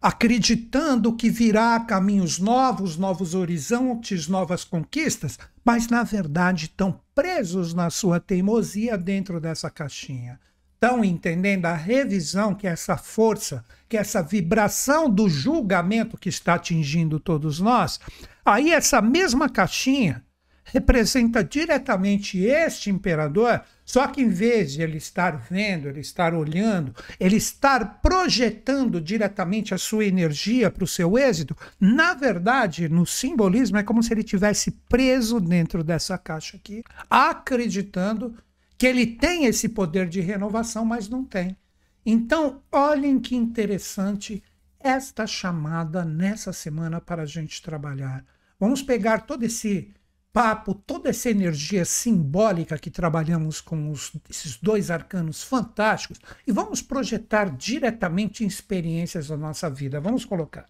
acreditando 0.06 1.12
que 1.12 1.28
virá 1.28 1.80
caminhos 1.80 2.38
novos, 2.38 2.96
novos 2.96 3.34
horizontes, 3.34 4.28
novas 4.28 4.62
conquistas, 4.62 5.36
mas 5.64 5.88
na 5.88 6.04
verdade 6.04 6.66
estão 6.66 7.00
presos 7.12 7.74
na 7.74 7.90
sua 7.90 8.20
teimosia 8.20 8.96
dentro 8.96 9.40
dessa 9.40 9.68
caixinha. 9.68 10.38
Estão 10.74 11.04
entendendo 11.04 11.66
a 11.66 11.74
revisão 11.74 12.54
que 12.54 12.68
essa 12.68 12.96
força, 12.96 13.64
que 13.88 13.96
essa 13.96 14.22
vibração 14.22 15.10
do 15.10 15.28
julgamento 15.28 16.16
que 16.16 16.28
está 16.28 16.54
atingindo 16.54 17.18
todos 17.18 17.58
nós, 17.58 17.98
aí 18.44 18.70
essa 18.70 19.02
mesma 19.02 19.48
caixinha 19.48 20.24
representa 20.66 21.42
diretamente 21.42 22.38
este 22.38 22.90
imperador, 22.90 23.62
só 23.84 24.06
que 24.08 24.20
em 24.20 24.28
vez 24.28 24.72
de 24.72 24.82
ele 24.82 24.98
estar 24.98 25.36
vendo, 25.48 25.88
ele 25.88 26.00
estar 26.00 26.34
olhando, 26.34 26.94
ele 27.20 27.36
estar 27.36 28.00
projetando 28.00 29.00
diretamente 29.00 29.72
a 29.72 29.78
sua 29.78 30.04
energia 30.04 30.70
para 30.70 30.84
o 30.84 30.88
seu 30.88 31.16
êxito, 31.16 31.56
na 31.78 32.14
verdade, 32.14 32.88
no 32.88 33.06
simbolismo, 33.06 33.78
é 33.78 33.82
como 33.82 34.02
se 34.02 34.12
ele 34.12 34.24
tivesse 34.24 34.72
preso 34.88 35.40
dentro 35.40 35.84
dessa 35.84 36.18
caixa 36.18 36.56
aqui, 36.56 36.82
acreditando 37.08 38.34
que 38.76 38.86
ele 38.86 39.06
tem 39.06 39.46
esse 39.46 39.68
poder 39.68 40.08
de 40.08 40.20
renovação, 40.20 40.84
mas 40.84 41.08
não 41.08 41.24
tem. 41.24 41.56
Então, 42.04 42.62
olhem 42.70 43.18
que 43.18 43.34
interessante 43.34 44.42
esta 44.80 45.26
chamada 45.26 46.04
nessa 46.04 46.52
semana 46.52 47.00
para 47.00 47.22
a 47.22 47.26
gente 47.26 47.62
trabalhar. 47.62 48.24
Vamos 48.58 48.82
pegar 48.82 49.26
todo 49.26 49.42
esse 49.42 49.90
papo, 50.36 50.74
toda 50.74 51.08
essa 51.08 51.30
energia 51.30 51.82
simbólica 51.86 52.76
que 52.76 52.90
trabalhamos 52.90 53.58
com 53.58 53.90
os, 53.90 54.12
esses 54.28 54.58
dois 54.58 54.90
arcanos 54.90 55.42
fantásticos 55.42 56.18
e 56.46 56.52
vamos 56.52 56.82
projetar 56.82 57.56
diretamente 57.56 58.44
em 58.44 58.46
experiências 58.46 59.28
da 59.28 59.36
nossa 59.38 59.70
vida. 59.70 59.98
Vamos 59.98 60.26
colocar. 60.26 60.66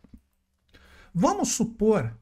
Vamos 1.13 1.49
supor 1.49 2.17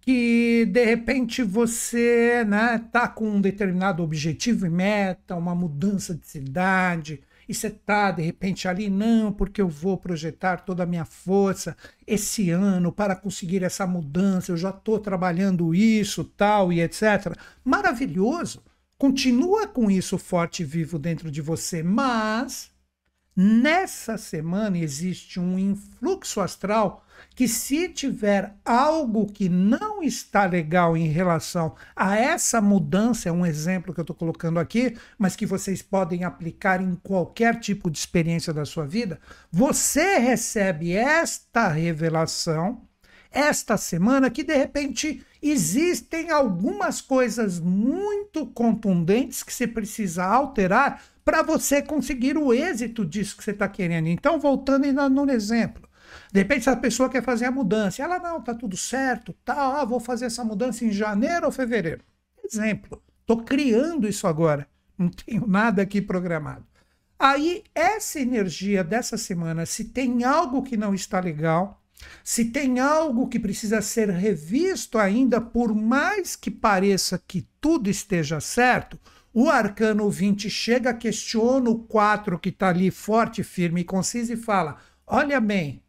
que 0.00 0.64
de 0.72 0.86
repente 0.86 1.42
você 1.42 2.42
né, 2.46 2.78
tá 2.90 3.06
com 3.06 3.28
um 3.28 3.42
determinado 3.42 4.02
objetivo 4.02 4.64
e 4.64 4.70
meta, 4.70 5.36
uma 5.36 5.54
mudança 5.54 6.14
de 6.14 6.26
cidade, 6.26 7.20
e 7.48 7.54
você 7.54 7.70
tá 7.70 8.10
de 8.10 8.22
repente 8.22 8.66
ali, 8.66 8.90
não, 8.90 9.32
porque 9.32 9.60
eu 9.60 9.68
vou 9.68 9.96
projetar 9.96 10.58
toda 10.58 10.82
a 10.82 10.86
minha 10.86 11.04
força 11.04 11.76
esse 12.06 12.50
ano 12.50 12.92
para 12.92 13.14
conseguir 13.14 13.62
essa 13.62 13.86
mudança, 13.86 14.52
eu 14.52 14.56
já 14.56 14.70
estou 14.70 14.98
trabalhando 14.98 15.74
isso, 15.74 16.24
tal 16.24 16.72
e 16.72 16.80
etc. 16.80 17.36
Maravilhoso. 17.64 18.62
Continua 18.98 19.66
com 19.66 19.90
isso 19.90 20.16
forte 20.18 20.62
e 20.62 20.64
vivo 20.66 20.98
dentro 20.98 21.30
de 21.30 21.40
você, 21.42 21.82
mas 21.82 22.70
nessa 23.36 24.16
semana 24.16 24.78
existe 24.78 25.38
um 25.38 25.58
influxo 25.58 26.40
astral 26.40 27.05
que 27.36 27.46
se 27.46 27.90
tiver 27.90 28.56
algo 28.64 29.30
que 29.30 29.46
não 29.46 30.02
está 30.02 30.46
legal 30.46 30.96
em 30.96 31.06
relação 31.08 31.74
a 31.94 32.16
essa 32.16 32.62
mudança, 32.62 33.28
é 33.28 33.32
um 33.32 33.44
exemplo 33.44 33.92
que 33.92 34.00
eu 34.00 34.04
estou 34.04 34.16
colocando 34.16 34.58
aqui, 34.58 34.96
mas 35.18 35.36
que 35.36 35.44
vocês 35.44 35.82
podem 35.82 36.24
aplicar 36.24 36.80
em 36.80 36.94
qualquer 36.94 37.60
tipo 37.60 37.90
de 37.90 37.98
experiência 37.98 38.54
da 38.54 38.64
sua 38.64 38.86
vida, 38.86 39.20
você 39.52 40.16
recebe 40.16 40.92
esta 40.92 41.68
revelação 41.68 42.82
esta 43.30 43.76
semana 43.76 44.30
que 44.30 44.42
de 44.42 44.56
repente 44.56 45.22
existem 45.42 46.30
algumas 46.30 47.02
coisas 47.02 47.60
muito 47.60 48.46
contundentes 48.46 49.42
que 49.42 49.52
você 49.52 49.66
precisa 49.66 50.24
alterar 50.24 51.02
para 51.22 51.42
você 51.42 51.82
conseguir 51.82 52.38
o 52.38 52.54
êxito 52.54 53.04
disso 53.04 53.36
que 53.36 53.44
você 53.44 53.50
está 53.50 53.68
querendo. 53.68 54.06
Então, 54.06 54.40
voltando 54.40 54.84
ainda 54.86 55.06
no 55.10 55.30
exemplo. 55.30 55.86
De 56.32 56.40
repente, 56.40 56.68
a 56.68 56.76
pessoa 56.76 57.08
quer 57.08 57.22
fazer 57.22 57.46
a 57.46 57.50
mudança. 57.50 58.02
Ela, 58.02 58.18
não, 58.18 58.40
tá 58.40 58.54
tudo 58.54 58.76
certo, 58.76 59.32
tá, 59.44 59.80
ah, 59.80 59.84
vou 59.84 60.00
fazer 60.00 60.26
essa 60.26 60.44
mudança 60.44 60.84
em 60.84 60.92
janeiro 60.92 61.46
ou 61.46 61.52
fevereiro. 61.52 62.02
Exemplo. 62.44 63.02
Estou 63.20 63.42
criando 63.42 64.06
isso 64.06 64.26
agora. 64.26 64.68
Não 64.96 65.08
tenho 65.08 65.46
nada 65.46 65.82
aqui 65.82 66.00
programado. 66.00 66.64
Aí, 67.18 67.64
essa 67.74 68.20
energia 68.20 68.84
dessa 68.84 69.18
semana, 69.18 69.66
se 69.66 69.86
tem 69.86 70.22
algo 70.22 70.62
que 70.62 70.76
não 70.76 70.94
está 70.94 71.18
legal, 71.18 71.82
se 72.22 72.44
tem 72.44 72.78
algo 72.78 73.26
que 73.26 73.40
precisa 73.40 73.80
ser 73.80 74.10
revisto 74.10 74.98
ainda, 74.98 75.40
por 75.40 75.74
mais 75.74 76.36
que 76.36 76.50
pareça 76.50 77.18
que 77.26 77.48
tudo 77.60 77.90
esteja 77.90 78.38
certo, 78.38 78.98
o 79.32 79.50
arcano 79.50 80.08
20 80.08 80.48
chega, 80.48 80.94
questiona 80.94 81.68
o 81.68 81.80
4 81.80 82.38
que 82.38 82.50
está 82.50 82.68
ali 82.68 82.90
forte, 82.90 83.42
firme 83.42 83.80
e 83.80 83.84
conciso 83.84 84.32
e 84.32 84.36
fala: 84.36 84.76
Olha 85.06 85.40
bem, 85.40 85.82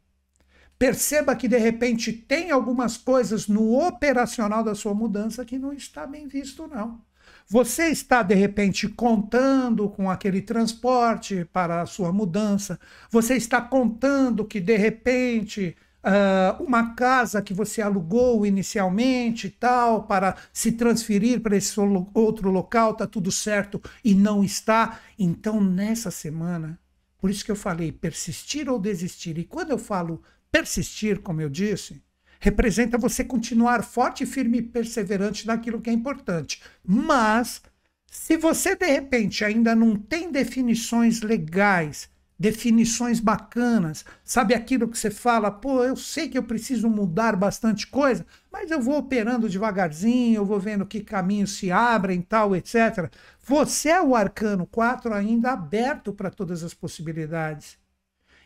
perceba 0.78 1.36
que 1.36 1.48
de 1.48 1.58
repente 1.58 2.12
tem 2.12 2.52
algumas 2.52 2.98
coisas 2.98 3.48
no 3.48 3.80
operacional 3.80 4.64
da 4.64 4.76
sua 4.76 4.94
mudança 4.94 5.46
que 5.46 5.58
não 5.58 5.74
está 5.74 6.06
bem 6.06 6.28
visto, 6.28 6.68
não. 6.68 7.02
Você 7.50 7.88
está, 7.88 8.24
de 8.24 8.36
repente, 8.36 8.90
contando 8.90 9.90
com 9.90 10.10
aquele 10.10 10.42
transporte 10.42 11.46
para 11.46 11.82
a 11.82 11.86
sua 11.86 12.12
mudança, 12.12 12.78
você 13.10 13.36
está 13.36 13.62
contando 13.62 14.44
que, 14.44 14.60
de 14.60 14.76
repente, 14.76 15.76
uh, 16.04 16.62
uma 16.62 16.94
casa 16.94 17.42
que 17.42 17.54
você 17.54 17.82
alugou 17.82 18.46
inicialmente 18.46 19.50
tal, 19.50 20.04
para 20.04 20.36
se 20.52 20.74
transferir 20.74 21.42
para 21.42 21.56
esse 21.56 21.80
outro 22.14 22.52
local, 22.52 22.92
está 22.92 23.08
tudo 23.08 23.32
certo 23.32 23.82
e 24.04 24.14
não 24.14 24.44
está. 24.44 25.00
Então, 25.18 25.62
nessa 25.64 26.12
semana, 26.12 26.78
por 27.18 27.30
isso 27.30 27.46
que 27.46 27.52
eu 27.52 27.56
falei 27.56 27.94
persistir 27.94 28.70
ou 28.70 28.78
desistir. 28.78 29.38
E 29.38 29.46
quando 29.46 29.72
eu 29.72 29.78
falo 29.78 30.22
persistir, 30.52 31.22
como 31.22 31.42
eu 31.42 31.50
disse, 31.50 32.02
representa 32.40 32.98
você 32.98 33.24
continuar 33.24 33.84
forte, 33.84 34.26
firme 34.26 34.60
e 34.60 34.62
perseverante 34.64 35.46
naquilo 35.48 35.82
que 35.82 35.90
é 35.90 35.94
importante. 35.94 36.62
Mas, 36.84 37.62
se 38.10 38.38
você 38.38 38.76
de 38.76 38.88
repente 38.88 39.44
ainda 39.44 39.76
não 39.76 39.96
tem 39.96 40.32
definições 40.32 41.22
legais 41.22 42.10
definições 42.40 43.20
bacanas, 43.20 44.06
sabe 44.24 44.54
aquilo 44.54 44.88
que 44.88 44.98
você 44.98 45.10
fala, 45.10 45.50
pô, 45.50 45.84
eu 45.84 45.96
sei 45.96 46.30
que 46.30 46.38
eu 46.38 46.44
preciso 46.44 46.90
mudar 46.90 47.36
bastante 47.36 47.88
coisa, 47.88 48.26
mas 48.52 48.70
eu 48.70 48.80
vou 48.80 48.98
operando 48.98 49.50
devagarzinho, 49.50 50.36
eu 50.36 50.46
vou 50.46 50.60
vendo 50.60 50.86
que 50.86 51.02
caminhos 51.02 51.58
se 51.58 51.72
abrem, 51.72 52.22
tal, 52.22 52.56
etc. 52.56 53.12
Você 53.44 53.90
é 53.90 54.02
o 54.02 54.16
arcano 54.16 54.68
4 54.68 55.14
ainda 55.14 55.52
aberto 55.52 56.14
para 56.14 56.30
todas 56.30 56.64
as 56.64 56.74
possibilidades. 56.74 57.78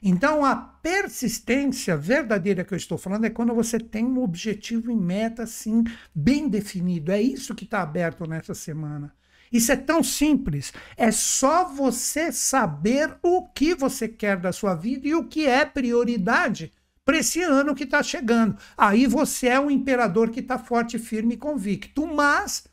Então, 0.02 0.44
a 0.44 0.56
persistência 0.56 1.96
verdadeira 1.96 2.64
que 2.64 2.74
eu 2.74 2.78
estou 2.78 2.98
falando 2.98 3.26
é 3.26 3.30
quando 3.30 3.54
você 3.54 3.80
tem 3.80 4.04
um 4.04 4.24
objetivo 4.24 4.92
em 4.92 4.98
meta, 4.98 5.44
assim, 5.44 5.84
bem 6.14 6.50
definido. 6.50 7.12
É 7.12 7.22
isso 7.22 7.54
que 7.54 7.66
está 7.66 7.82
aberto 7.84 8.28
nessa 8.28 8.56
semana. 8.56 9.14
Isso 9.52 9.72
é 9.72 9.76
tão 9.76 10.02
simples. 10.02 10.74
É 10.98 11.12
só 11.12 11.66
você 11.66 12.32
saber 12.32 13.16
o 13.22 13.48
que 13.50 13.76
você 13.76 14.08
quer 14.08 14.38
da 14.38 14.52
sua 14.52 14.74
vida 14.74 15.08
e 15.08 15.14
o 15.14 15.26
que 15.26 15.46
é 15.46 15.66
prioridade 15.66 16.72
para 17.04 17.18
esse 17.18 17.42
ano 17.42 17.76
que 17.76 17.84
está 17.84 18.02
chegando. 18.02 18.58
Aí 18.78 19.06
você 19.06 19.50
é 19.50 19.60
um 19.60 19.70
imperador 19.70 20.30
que 20.30 20.40
está 20.40 20.58
forte, 20.58 20.98
firme 20.98 21.36
e 21.36 21.38
convicto. 21.38 22.08
Mas, 22.08 22.64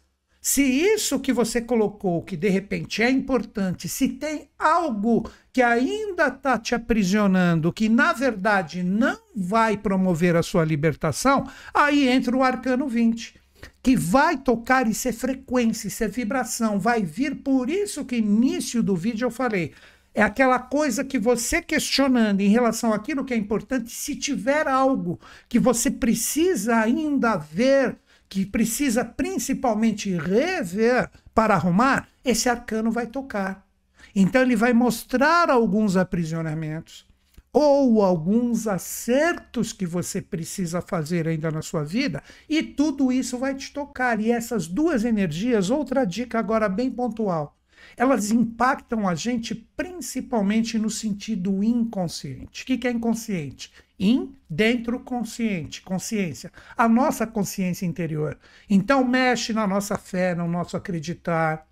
se 0.48 0.62
isso 0.62 1.20
que 1.20 1.30
você 1.30 1.60
colocou, 1.60 2.22
que 2.22 2.34
de 2.34 2.48
repente 2.48 3.02
é 3.02 3.10
importante, 3.10 3.86
se 3.86 4.08
tem 4.08 4.48
algo 4.58 5.30
que 5.52 5.60
ainda 5.60 6.28
está 6.28 6.56
te 6.56 6.74
aprisionando, 6.74 7.70
que 7.70 7.86
na 7.86 8.14
verdade 8.14 8.82
não 8.82 9.18
vai 9.36 9.76
promover 9.76 10.34
a 10.36 10.42
sua 10.42 10.64
libertação, 10.64 11.46
aí 11.74 12.08
entra 12.08 12.34
o 12.34 12.42
arcano 12.42 12.88
20 12.88 13.38
que 13.82 13.94
vai 13.94 14.38
tocar 14.38 14.88
e 14.88 14.94
ser 14.94 15.12
frequência, 15.12 16.02
é 16.02 16.08
vibração, 16.08 16.80
vai 16.80 17.02
vir. 17.02 17.36
Por 17.36 17.68
isso 17.68 18.02
que 18.06 18.16
início 18.16 18.82
do 18.82 18.96
vídeo 18.96 19.26
eu 19.26 19.30
falei, 19.30 19.74
é 20.14 20.22
aquela 20.22 20.58
coisa 20.58 21.04
que 21.04 21.18
você 21.18 21.60
questionando 21.60 22.40
em 22.40 22.48
relação 22.48 22.94
àquilo 22.94 23.22
que 23.22 23.34
é 23.34 23.36
importante, 23.36 23.90
se 23.90 24.16
tiver 24.16 24.66
algo 24.66 25.20
que 25.46 25.58
você 25.58 25.90
precisa 25.90 26.76
ainda 26.76 27.36
ver, 27.36 27.98
que 28.28 28.44
precisa 28.44 29.04
principalmente 29.04 30.10
rever 30.16 31.10
para 31.34 31.54
arrumar, 31.54 32.08
esse 32.24 32.48
arcano 32.48 32.90
vai 32.90 33.06
tocar. 33.06 33.66
Então 34.14 34.42
ele 34.42 34.56
vai 34.56 34.72
mostrar 34.72 35.50
alguns 35.50 35.96
aprisionamentos 35.96 37.06
ou 37.52 38.02
alguns 38.02 38.66
acertos 38.66 39.72
que 39.72 39.86
você 39.86 40.20
precisa 40.20 40.80
fazer 40.80 41.26
ainda 41.26 41.50
na 41.50 41.62
sua 41.62 41.82
vida, 41.82 42.22
e 42.48 42.62
tudo 42.62 43.10
isso 43.10 43.38
vai 43.38 43.54
te 43.54 43.72
tocar. 43.72 44.20
E 44.20 44.30
essas 44.30 44.68
duas 44.68 45.04
energias, 45.04 45.70
outra 45.70 46.04
dica 46.04 46.38
agora 46.38 46.68
bem 46.68 46.90
pontual, 46.90 47.56
elas 47.96 48.30
impactam 48.30 49.08
a 49.08 49.14
gente 49.14 49.54
principalmente 49.54 50.78
no 50.78 50.90
sentido 50.90 51.64
inconsciente. 51.64 52.62
O 52.62 52.66
que 52.66 52.86
é 52.86 52.90
inconsciente? 52.90 53.72
In, 53.98 54.36
dentro, 54.48 55.00
consciente, 55.00 55.82
consciência. 55.82 56.52
A 56.76 56.88
nossa 56.88 57.26
consciência 57.26 57.84
interior. 57.84 58.38
Então, 58.70 59.04
mexe 59.04 59.52
na 59.52 59.66
nossa 59.66 59.98
fé, 59.98 60.34
no 60.34 60.46
nosso 60.46 60.76
acreditar, 60.76 61.66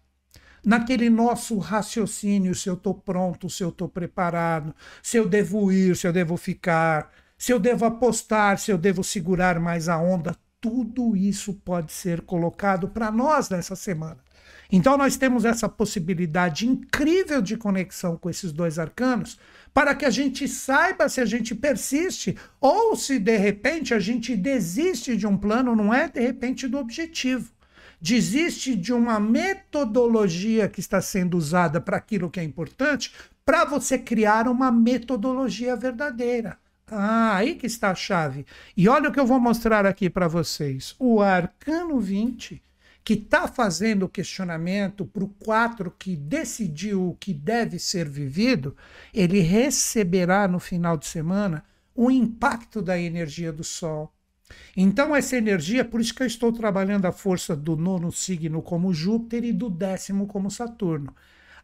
naquele 0.64 1.08
nosso 1.08 1.56
raciocínio 1.58 2.52
se 2.52 2.68
eu 2.68 2.74
estou 2.74 2.94
pronto, 2.94 3.48
se 3.48 3.62
eu 3.62 3.68
estou 3.68 3.88
preparado, 3.88 4.74
se 5.00 5.16
eu 5.16 5.28
devo 5.28 5.70
ir, 5.70 5.96
se 5.96 6.08
eu 6.08 6.12
devo 6.12 6.36
ficar, 6.36 7.12
se 7.38 7.52
eu 7.52 7.60
devo 7.60 7.84
apostar, 7.84 8.58
se 8.58 8.72
eu 8.72 8.78
devo 8.78 9.04
segurar 9.04 9.60
mais 9.60 9.88
a 9.88 9.96
onda. 9.96 10.36
Tudo 10.60 11.16
isso 11.16 11.54
pode 11.54 11.92
ser 11.92 12.22
colocado 12.22 12.88
para 12.88 13.12
nós 13.12 13.48
nessa 13.48 13.76
semana. 13.76 14.18
Então, 14.72 14.96
nós 14.96 15.16
temos 15.16 15.44
essa 15.44 15.68
possibilidade 15.68 16.66
incrível 16.66 17.40
de 17.40 17.56
conexão 17.56 18.16
com 18.16 18.28
esses 18.28 18.50
dois 18.50 18.78
arcanos 18.78 19.38
para 19.76 19.94
que 19.94 20.06
a 20.06 20.10
gente 20.10 20.48
saiba 20.48 21.06
se 21.06 21.20
a 21.20 21.26
gente 21.26 21.54
persiste 21.54 22.34
ou 22.58 22.96
se 22.96 23.18
de 23.18 23.36
repente 23.36 23.92
a 23.92 23.98
gente 23.98 24.34
desiste 24.34 25.14
de 25.14 25.26
um 25.26 25.36
plano, 25.36 25.76
não 25.76 25.92
é 25.92 26.08
de 26.08 26.18
repente 26.18 26.66
do 26.66 26.78
objetivo 26.78 27.52
desiste 28.00 28.74
de 28.74 28.92
uma 28.92 29.20
metodologia 29.20 30.66
que 30.66 30.80
está 30.80 31.00
sendo 31.02 31.36
usada 31.36 31.78
para 31.80 31.96
aquilo 31.96 32.30
que 32.30 32.40
é 32.40 32.42
importante, 32.42 33.12
para 33.44 33.64
você 33.64 33.98
criar 33.98 34.48
uma 34.48 34.70
metodologia 34.70 35.74
verdadeira. 35.76 36.58
Ah, 36.88 37.34
aí 37.36 37.54
que 37.54 37.66
está 37.66 37.90
a 37.90 37.94
chave. 37.94 38.46
E 38.76 38.88
olha 38.88 39.08
o 39.08 39.12
que 39.12 39.18
eu 39.18 39.26
vou 39.26 39.40
mostrar 39.40 39.84
aqui 39.84 40.08
para 40.08 40.28
vocês. 40.28 40.94
O 40.98 41.20
arcano 41.20 41.98
20, 41.98 42.62
que 43.06 43.12
está 43.12 43.46
fazendo 43.46 44.02
o 44.02 44.08
questionamento 44.08 45.06
para 45.06 45.22
o 45.22 45.28
4 45.28 45.94
que 45.96 46.16
decidiu 46.16 47.10
o 47.10 47.14
que 47.14 47.32
deve 47.32 47.78
ser 47.78 48.08
vivido, 48.08 48.74
ele 49.14 49.38
receberá 49.38 50.48
no 50.48 50.58
final 50.58 50.96
de 50.96 51.06
semana 51.06 51.62
o 51.94 52.10
impacto 52.10 52.82
da 52.82 52.98
energia 52.98 53.52
do 53.52 53.62
Sol. 53.62 54.12
Então, 54.76 55.14
essa 55.14 55.36
energia, 55.36 55.84
por 55.84 56.00
isso 56.00 56.12
que 56.12 56.24
eu 56.24 56.26
estou 56.26 56.52
trabalhando 56.52 57.06
a 57.06 57.12
força 57.12 57.54
do 57.54 57.76
nono 57.76 58.10
signo 58.10 58.60
como 58.60 58.92
Júpiter 58.92 59.44
e 59.44 59.52
do 59.52 59.70
décimo 59.70 60.26
como 60.26 60.50
Saturno. 60.50 61.14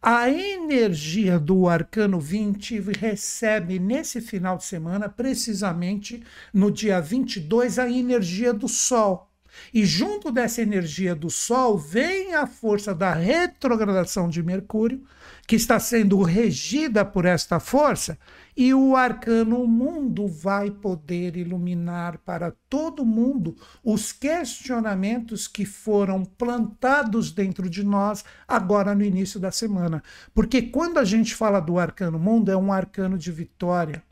A 0.01 0.31
energia 0.31 1.41
do 1.41 1.69
arcano 1.69 2.21
20 2.21 2.79
recebe 3.01 3.81
nesse 3.81 4.21
final 4.21 4.57
de 4.57 4.63
semana, 4.65 5.09
precisamente 5.09 6.23
no 6.55 6.71
dia 6.71 7.01
22, 7.01 7.81
a 7.81 7.91
energia 7.91 8.55
do 8.55 8.69
Sol. 8.69 9.32
E 9.73 9.85
junto 9.85 10.31
dessa 10.31 10.63
energia 10.63 11.15
do 11.15 11.31
Sol 11.31 11.79
vem 11.79 12.35
a 12.35 12.47
força 12.47 12.95
da 12.95 13.13
retrogradação 13.13 14.29
de 14.29 14.43
Mercúrio, 14.43 15.03
que 15.47 15.57
está 15.57 15.79
sendo 15.79 16.23
regida 16.23 17.05
por 17.05 17.25
esta 17.25 17.59
força, 17.59 18.19
e 18.57 18.75
o 18.75 18.95
arcano 18.97 19.67
mundo 19.67 20.29
vai 20.29 20.71
poder 20.71 21.37
iluminar 21.37 22.19
para 22.19 22.53
todo 22.69 23.05
mundo 23.05 23.57
os 23.83 24.13
questionamentos 24.13 25.49
que 25.49 25.65
foram 25.65 26.25
plantados 26.25 27.33
dentro 27.33 27.69
de 27.69 27.83
nós 27.83 28.25
agora 28.47 28.95
no 28.95 29.05
início 29.05 29.41
da 29.41 29.51
semana. 29.51 30.03
Porque 30.35 30.63
quando 30.63 30.99
a 30.99 31.05
gente 31.05 31.35
fala 31.35 31.61
do 31.61 31.79
arcano 31.79 32.19
mundo, 32.19 32.51
é 32.51 32.57
um 32.57 32.73
arcano 32.73 33.17
de 33.17 33.33
vitória. 33.33 34.03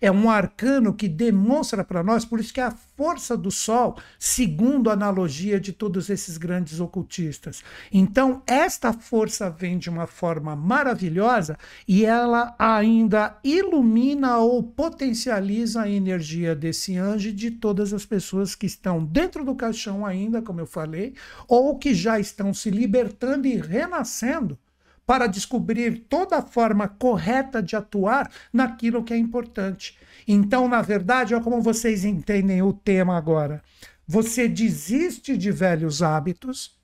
É 0.00 0.10
um 0.10 0.28
arcano 0.28 0.94
que 0.94 1.08
demonstra 1.08 1.84
para 1.84 2.02
nós, 2.02 2.24
por 2.24 2.40
isso 2.40 2.52
que 2.52 2.60
é 2.60 2.64
a 2.64 2.70
força 2.96 3.36
do 3.36 3.50
Sol, 3.50 3.96
segundo 4.18 4.88
a 4.88 4.94
analogia 4.94 5.60
de 5.60 5.72
todos 5.72 6.08
esses 6.08 6.38
grandes 6.38 6.80
ocultistas. 6.80 7.62
Então, 7.92 8.42
esta 8.46 8.92
força 8.92 9.50
vem 9.50 9.78
de 9.78 9.90
uma 9.90 10.06
forma 10.06 10.56
maravilhosa 10.56 11.58
e 11.86 12.04
ela 12.04 12.54
ainda 12.58 13.38
ilumina 13.44 14.38
ou 14.38 14.62
potencializa 14.62 15.82
a 15.82 15.90
energia 15.90 16.54
desse 16.54 16.96
anjo 16.96 17.28
e 17.28 17.32
de 17.32 17.50
todas 17.50 17.92
as 17.92 18.04
pessoas 18.04 18.54
que 18.54 18.66
estão 18.66 19.04
dentro 19.04 19.44
do 19.44 19.54
caixão 19.54 20.04
ainda, 20.04 20.40
como 20.42 20.60
eu 20.60 20.66
falei, 20.66 21.14
ou 21.46 21.78
que 21.78 21.94
já 21.94 22.18
estão 22.18 22.52
se 22.52 22.70
libertando 22.70 23.46
e 23.46 23.56
renascendo 23.56 24.58
para 25.06 25.28
descobrir 25.28 26.06
toda 26.08 26.38
a 26.38 26.42
forma 26.42 26.88
correta 26.88 27.62
de 27.62 27.76
atuar 27.76 28.30
naquilo 28.52 29.04
que 29.04 29.14
é 29.14 29.16
importante. 29.16 29.96
Então, 30.26 30.66
na 30.66 30.82
verdade, 30.82 31.34
é 31.34 31.40
como 31.40 31.62
vocês 31.62 32.04
entendem 32.04 32.60
o 32.60 32.72
tema 32.72 33.16
agora. 33.16 33.62
Você 34.06 34.48
desiste 34.48 35.36
de 35.36 35.50
velhos 35.52 36.02
hábitos, 36.02 36.76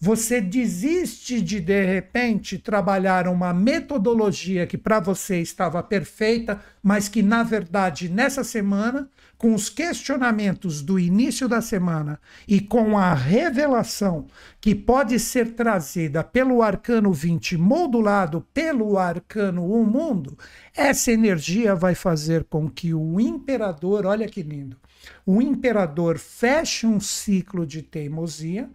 você 0.00 0.40
desiste 0.40 1.40
de, 1.40 1.60
de 1.60 1.84
repente, 1.84 2.56
trabalhar 2.56 3.26
uma 3.26 3.52
metodologia 3.52 4.66
que 4.66 4.78
para 4.78 5.00
você 5.00 5.40
estava 5.40 5.82
perfeita, 5.82 6.60
mas 6.80 7.08
que, 7.08 7.20
na 7.20 7.42
verdade, 7.42 8.08
nessa 8.08 8.44
semana, 8.44 9.10
com 9.38 9.54
os 9.54 9.70
questionamentos 9.70 10.82
do 10.82 10.98
início 10.98 11.48
da 11.48 11.62
semana 11.62 12.20
e 12.46 12.60
com 12.60 12.98
a 12.98 13.14
revelação 13.14 14.26
que 14.60 14.74
pode 14.74 15.18
ser 15.20 15.54
trazida 15.54 16.24
pelo 16.24 16.60
arcano 16.60 17.12
20, 17.12 17.56
modulado 17.56 18.44
pelo 18.52 18.98
arcano 18.98 19.72
1 19.72 19.84
mundo, 19.84 20.36
essa 20.76 21.12
energia 21.12 21.74
vai 21.74 21.94
fazer 21.94 22.44
com 22.44 22.68
que 22.68 22.92
o 22.92 23.20
imperador, 23.20 24.04
olha 24.04 24.28
que 24.28 24.42
lindo, 24.42 24.76
o 25.24 25.40
imperador 25.40 26.18
feche 26.18 26.84
um 26.86 26.98
ciclo 26.98 27.64
de 27.64 27.80
teimosia 27.80 28.68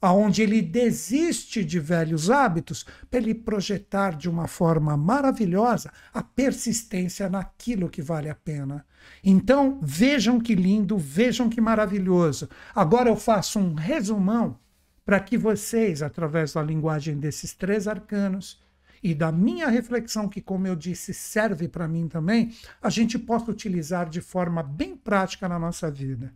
aonde 0.00 0.42
ele 0.42 0.60
desiste 0.60 1.64
de 1.64 1.80
velhos 1.80 2.30
hábitos 2.30 2.84
para 3.10 3.18
ele 3.18 3.34
projetar 3.34 4.16
de 4.16 4.28
uma 4.28 4.46
forma 4.46 4.96
maravilhosa 4.96 5.90
a 6.12 6.22
persistência 6.22 7.28
naquilo 7.28 7.88
que 7.88 8.02
vale 8.02 8.28
a 8.28 8.34
pena. 8.34 8.84
Então, 9.24 9.78
vejam 9.82 10.38
que 10.38 10.54
lindo, 10.54 10.98
vejam 10.98 11.48
que 11.48 11.60
maravilhoso. 11.60 12.48
Agora 12.74 13.08
eu 13.08 13.16
faço 13.16 13.58
um 13.58 13.74
resumão 13.74 14.58
para 15.04 15.20
que 15.20 15.38
vocês, 15.38 16.02
através 16.02 16.52
da 16.52 16.62
linguagem 16.62 17.18
desses 17.18 17.54
três 17.54 17.86
arcanos 17.86 18.60
e 19.02 19.14
da 19.14 19.30
minha 19.30 19.68
reflexão, 19.68 20.28
que, 20.28 20.40
como 20.40 20.66
eu 20.66 20.74
disse, 20.74 21.14
serve 21.14 21.68
para 21.68 21.86
mim 21.86 22.08
também, 22.08 22.52
a 22.82 22.90
gente 22.90 23.18
possa 23.18 23.50
utilizar 23.50 24.08
de 24.08 24.20
forma 24.20 24.62
bem 24.62 24.96
prática 24.96 25.48
na 25.48 25.58
nossa 25.58 25.90
vida. 25.90 26.34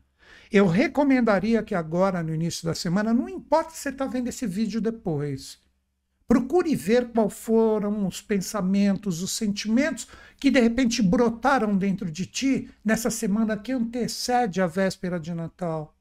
Eu 0.50 0.66
recomendaria 0.66 1.62
que 1.62 1.74
agora, 1.74 2.22
no 2.22 2.34
início 2.34 2.64
da 2.64 2.74
semana, 2.74 3.14
não 3.14 3.28
importa 3.28 3.70
se 3.70 3.78
você 3.78 3.88
está 3.90 4.06
vendo 4.06 4.28
esse 4.28 4.46
vídeo 4.46 4.80
depois, 4.80 5.60
procure 6.26 6.74
ver 6.74 7.10
qual 7.12 7.30
foram 7.30 8.06
os 8.06 8.20
pensamentos, 8.20 9.22
os 9.22 9.32
sentimentos 9.32 10.08
que 10.38 10.50
de 10.50 10.60
repente 10.60 11.02
brotaram 11.02 11.76
dentro 11.76 12.10
de 12.10 12.26
ti 12.26 12.68
nessa 12.84 13.10
semana 13.10 13.56
que 13.56 13.70
antecede 13.70 14.60
a 14.60 14.66
véspera 14.66 15.20
de 15.20 15.32
Natal. 15.32 15.96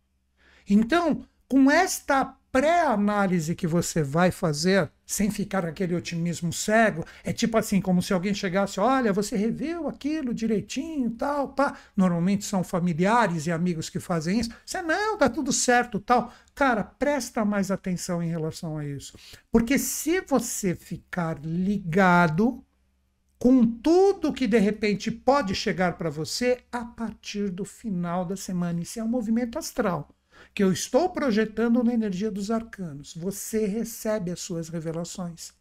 Então, 0.67 1.23
com 1.47 1.69
esta 1.69 2.35
pré-análise 2.51 3.55
que 3.55 3.67
você 3.67 4.01
vai 4.01 4.31
fazer, 4.31 4.91
sem 5.05 5.29
ficar 5.29 5.65
aquele 5.65 5.95
otimismo 5.95 6.51
cego, 6.51 7.05
é 7.23 7.31
tipo 7.31 7.57
assim, 7.57 7.79
como 7.81 8.01
se 8.01 8.13
alguém 8.13 8.33
chegasse, 8.33 8.79
olha, 8.79 9.13
você 9.13 9.35
reveu 9.35 9.87
aquilo 9.87 10.33
direitinho, 10.33 11.11
tal, 11.11 11.49
pá. 11.49 11.77
Normalmente 11.95 12.45
são 12.45 12.63
familiares 12.63 13.47
e 13.47 13.51
amigos 13.51 13.89
que 13.89 13.99
fazem 13.99 14.39
isso. 14.39 14.51
Você, 14.65 14.81
não, 14.81 15.17
tá 15.17 15.29
tudo 15.29 15.53
certo, 15.53 15.99
tal. 15.99 16.33
Cara, 16.55 16.83
presta 16.83 17.45
mais 17.45 17.71
atenção 17.71 18.21
em 18.21 18.29
relação 18.29 18.77
a 18.77 18.85
isso. 18.85 19.17
Porque 19.51 19.77
se 19.77 20.21
você 20.21 20.75
ficar 20.75 21.39
ligado 21.43 22.63
com 23.37 23.65
tudo 23.65 24.33
que 24.33 24.45
de 24.47 24.59
repente 24.59 25.09
pode 25.09 25.55
chegar 25.55 25.97
para 25.97 26.09
você 26.09 26.59
a 26.71 26.83
partir 26.83 27.49
do 27.49 27.63
final 27.63 28.25
da 28.25 28.35
semana, 28.35 28.81
isso 28.81 28.99
é 28.99 29.03
um 29.03 29.07
movimento 29.07 29.57
astral 29.57 30.09
que 30.53 30.63
eu 30.63 30.71
estou 30.71 31.09
projetando 31.09 31.83
na 31.83 31.93
energia 31.93 32.31
dos 32.31 32.51
arcanos. 32.51 33.13
Você 33.15 33.65
recebe 33.65 34.31
as 34.31 34.39
suas 34.39 34.69
revelações 34.69 35.53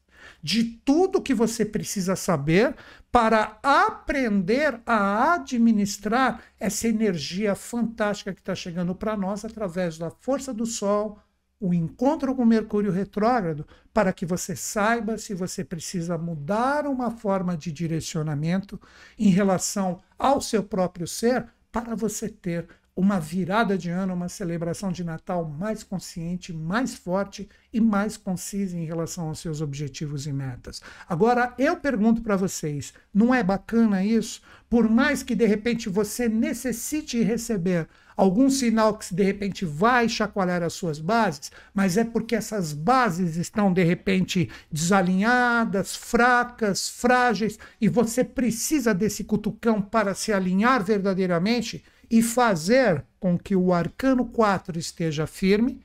de 0.43 0.65
tudo 0.65 1.23
que 1.23 1.35
você 1.35 1.65
precisa 1.65 2.17
saber 2.17 2.75
para 3.11 3.59
aprender 3.63 4.81
a 4.87 5.35
administrar 5.35 6.43
essa 6.59 6.89
energia 6.89 7.55
fantástica 7.55 8.33
que 8.33 8.41
está 8.41 8.55
chegando 8.55 8.95
para 8.95 9.17
nós 9.17 9.45
através 9.45 9.99
da 9.99 10.11
força 10.11 10.53
do 10.53 10.67
Sol, 10.67 11.19
o 11.61 11.75
encontro 11.75 12.35
com 12.35 12.45
Mercúrio 12.45 12.93
retrógrado, 12.93 13.67
para 13.93 14.13
que 14.13 14.25
você 14.25 14.55
saiba 14.55 15.19
se 15.19 15.35
você 15.35 15.65
precisa 15.65 16.17
mudar 16.17 16.87
uma 16.87 17.11
forma 17.11 17.57
de 17.57 17.73
direcionamento 17.73 18.81
em 19.19 19.31
relação 19.31 20.01
ao 20.17 20.41
seu 20.41 20.63
próprio 20.63 21.07
ser 21.07 21.47
para 21.73 21.97
você 21.97 22.29
ter 22.29 22.69
uma 22.99 23.21
virada 23.21 23.79
de 23.79 23.91
ano, 23.91 24.13
uma 24.13 24.29
celebração 24.29 24.91
de 24.91 25.05
Natal 25.05 25.49
mais 25.49 25.85
consciente, 25.85 26.53
mais 26.53 26.97
forte 26.97 27.49
e 27.73 27.81
mais 27.81 28.17
concisa 28.17 28.77
em 28.77 28.85
relação 28.85 29.29
aos 29.29 29.39
seus 29.39 29.61
objetivos 29.61 30.27
e 30.27 30.33
metas. 30.33 30.83
Agora, 31.09 31.55
eu 31.57 31.77
pergunto 31.77 32.21
para 32.23 32.35
vocês: 32.35 32.93
não 33.15 33.33
é 33.33 33.41
bacana 33.41 34.05
isso? 34.05 34.43
Por 34.69 34.91
mais 34.91 35.23
que 35.23 35.37
de 35.37 35.47
repente 35.47 35.89
você 35.89 36.29
necessite 36.29 37.23
receber 37.23 37.87
algum 38.17 38.51
sinal 38.51 38.99
que 38.99 39.15
de 39.15 39.23
repente 39.23 39.65
vai 39.65 40.09
chacoalhar 40.09 40.65
as 40.65 40.73
suas 40.73 40.99
bases, 40.99 41.53
mas 41.73 41.97
é 41.97 42.03
porque 42.03 42.35
essas 42.35 42.73
bases 42.73 43.37
estão 43.37 43.73
de 43.73 43.85
repente 43.85 44.51
desalinhadas, 44.73 45.95
fracas, 45.95 46.89
frágeis, 46.89 47.61
e 47.81 47.89
você 47.89 48.25
precisa 48.25 48.93
desse 48.93 49.23
cutucão 49.23 49.81
para 49.81 50.15
se 50.15 50.33
alinhar 50.33 50.83
verdadeiramente 50.83 51.85
e 52.11 52.23
fazer 52.23 53.05
com 53.21 53.39
que 53.39 53.55
o 53.55 53.73
arcano 53.73 54.25
4 54.27 54.79
esteja 54.79 55.27
firme, 55.27 55.81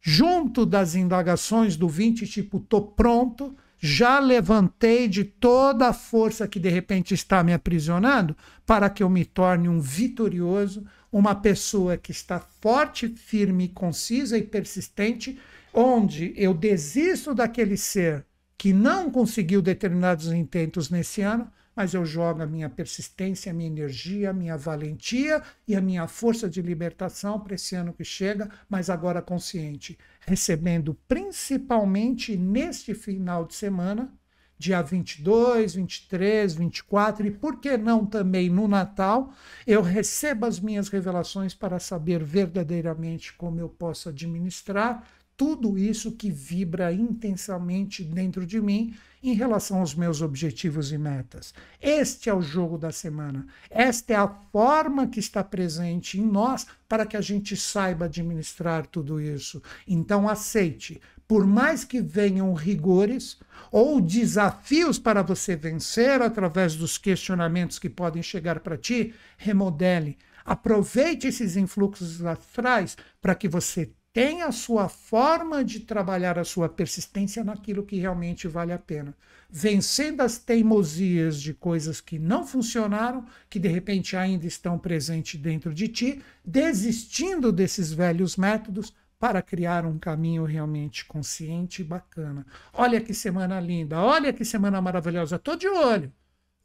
junto 0.00 0.64
das 0.64 0.94
indagações 0.94 1.76
do 1.76 1.88
20, 1.88 2.26
tipo, 2.26 2.60
tô 2.60 2.80
pronto, 2.82 3.56
já 3.78 4.18
levantei 4.18 5.08
de 5.08 5.24
toda 5.24 5.88
a 5.88 5.92
força 5.92 6.48
que 6.48 6.58
de 6.58 6.68
repente 6.68 7.12
está 7.12 7.42
me 7.42 7.52
aprisionando 7.52 8.36
para 8.64 8.88
que 8.88 9.02
eu 9.02 9.10
me 9.10 9.24
torne 9.24 9.68
um 9.68 9.80
vitorioso, 9.80 10.86
uma 11.12 11.34
pessoa 11.34 11.96
que 11.96 12.10
está 12.10 12.40
forte, 12.40 13.08
firme, 13.08 13.68
concisa 13.68 14.38
e 14.38 14.42
persistente, 14.42 15.38
onde 15.72 16.32
eu 16.36 16.54
desisto 16.54 17.34
daquele 17.34 17.76
ser 17.76 18.24
que 18.56 18.72
não 18.72 19.10
conseguiu 19.10 19.60
determinados 19.60 20.32
intentos 20.32 20.88
nesse 20.88 21.20
ano 21.20 21.50
mas 21.74 21.94
eu 21.94 22.04
jogo 22.04 22.42
a 22.42 22.46
minha 22.46 22.68
persistência, 22.68 23.50
a 23.50 23.54
minha 23.54 23.68
energia, 23.68 24.30
a 24.30 24.32
minha 24.32 24.56
valentia 24.56 25.42
e 25.66 25.74
a 25.74 25.80
minha 25.80 26.06
força 26.06 26.48
de 26.48 26.62
libertação 26.62 27.40
para 27.40 27.54
esse 27.54 27.74
ano 27.74 27.92
que 27.92 28.04
chega, 28.04 28.48
mas 28.68 28.88
agora 28.88 29.20
consciente, 29.20 29.98
recebendo 30.20 30.94
principalmente 31.08 32.36
neste 32.36 32.94
final 32.94 33.44
de 33.44 33.54
semana, 33.54 34.12
dia 34.56 34.80
22, 34.80 35.74
23, 35.74 36.54
24 36.54 37.26
e 37.26 37.30
por 37.30 37.60
que 37.60 37.76
não 37.76 38.06
também 38.06 38.48
no 38.48 38.68
Natal, 38.68 39.32
eu 39.66 39.82
recebo 39.82 40.46
as 40.46 40.60
minhas 40.60 40.88
revelações 40.88 41.54
para 41.54 41.78
saber 41.78 42.22
verdadeiramente 42.22 43.32
como 43.34 43.60
eu 43.60 43.68
posso 43.68 44.08
administrar 44.08 45.04
tudo 45.36 45.76
isso 45.76 46.12
que 46.12 46.30
vibra 46.30 46.92
intensamente 46.92 48.04
dentro 48.04 48.46
de 48.46 48.60
mim 48.60 48.94
em 49.22 49.32
relação 49.32 49.80
aos 49.80 49.94
meus 49.94 50.20
objetivos 50.20 50.92
e 50.92 50.98
metas. 50.98 51.54
Este 51.80 52.28
é 52.28 52.34
o 52.34 52.42
jogo 52.42 52.76
da 52.76 52.92
semana. 52.92 53.46
Esta 53.70 54.12
é 54.12 54.16
a 54.16 54.28
forma 54.28 55.06
que 55.06 55.18
está 55.18 55.42
presente 55.42 56.20
em 56.20 56.26
nós 56.26 56.66
para 56.86 57.06
que 57.06 57.16
a 57.16 57.20
gente 57.22 57.56
saiba 57.56 58.04
administrar 58.04 58.86
tudo 58.86 59.20
isso. 59.20 59.62
Então, 59.88 60.28
aceite. 60.28 61.00
Por 61.26 61.46
mais 61.46 61.84
que 61.84 62.02
venham 62.02 62.52
rigores 62.52 63.38
ou 63.72 63.98
desafios 63.98 64.98
para 64.98 65.22
você 65.22 65.56
vencer 65.56 66.20
através 66.20 66.76
dos 66.76 66.98
questionamentos 66.98 67.78
que 67.78 67.88
podem 67.88 68.22
chegar 68.22 68.60
para 68.60 68.76
ti, 68.76 69.14
remodele. 69.38 70.18
Aproveite 70.44 71.26
esses 71.26 71.56
influxos 71.56 72.22
astrais 72.22 72.94
para 73.22 73.34
que 73.34 73.48
você 73.48 73.90
tem 74.14 74.42
a 74.42 74.52
sua 74.52 74.88
forma 74.88 75.64
de 75.64 75.80
trabalhar 75.80 76.38
a 76.38 76.44
sua 76.44 76.68
persistência 76.68 77.42
naquilo 77.42 77.84
que 77.84 77.98
realmente 77.98 78.46
vale 78.46 78.72
a 78.72 78.78
pena. 78.78 79.12
Vencendo 79.50 80.20
as 80.20 80.38
teimosias 80.38 81.40
de 81.40 81.52
coisas 81.52 82.00
que 82.00 82.16
não 82.16 82.46
funcionaram, 82.46 83.26
que 83.50 83.58
de 83.58 83.66
repente 83.66 84.16
ainda 84.16 84.46
estão 84.46 84.78
presentes 84.78 85.40
dentro 85.40 85.74
de 85.74 85.88
ti, 85.88 86.22
desistindo 86.44 87.50
desses 87.50 87.92
velhos 87.92 88.36
métodos 88.36 88.94
para 89.18 89.42
criar 89.42 89.84
um 89.84 89.98
caminho 89.98 90.44
realmente 90.44 91.04
consciente 91.06 91.82
e 91.82 91.84
bacana. 91.84 92.46
Olha 92.72 93.00
que 93.00 93.12
semana 93.12 93.58
linda, 93.58 94.00
olha 94.00 94.32
que 94.32 94.44
semana 94.44 94.80
maravilhosa, 94.80 95.36
estou 95.36 95.56
de 95.56 95.66
olho. 95.66 96.12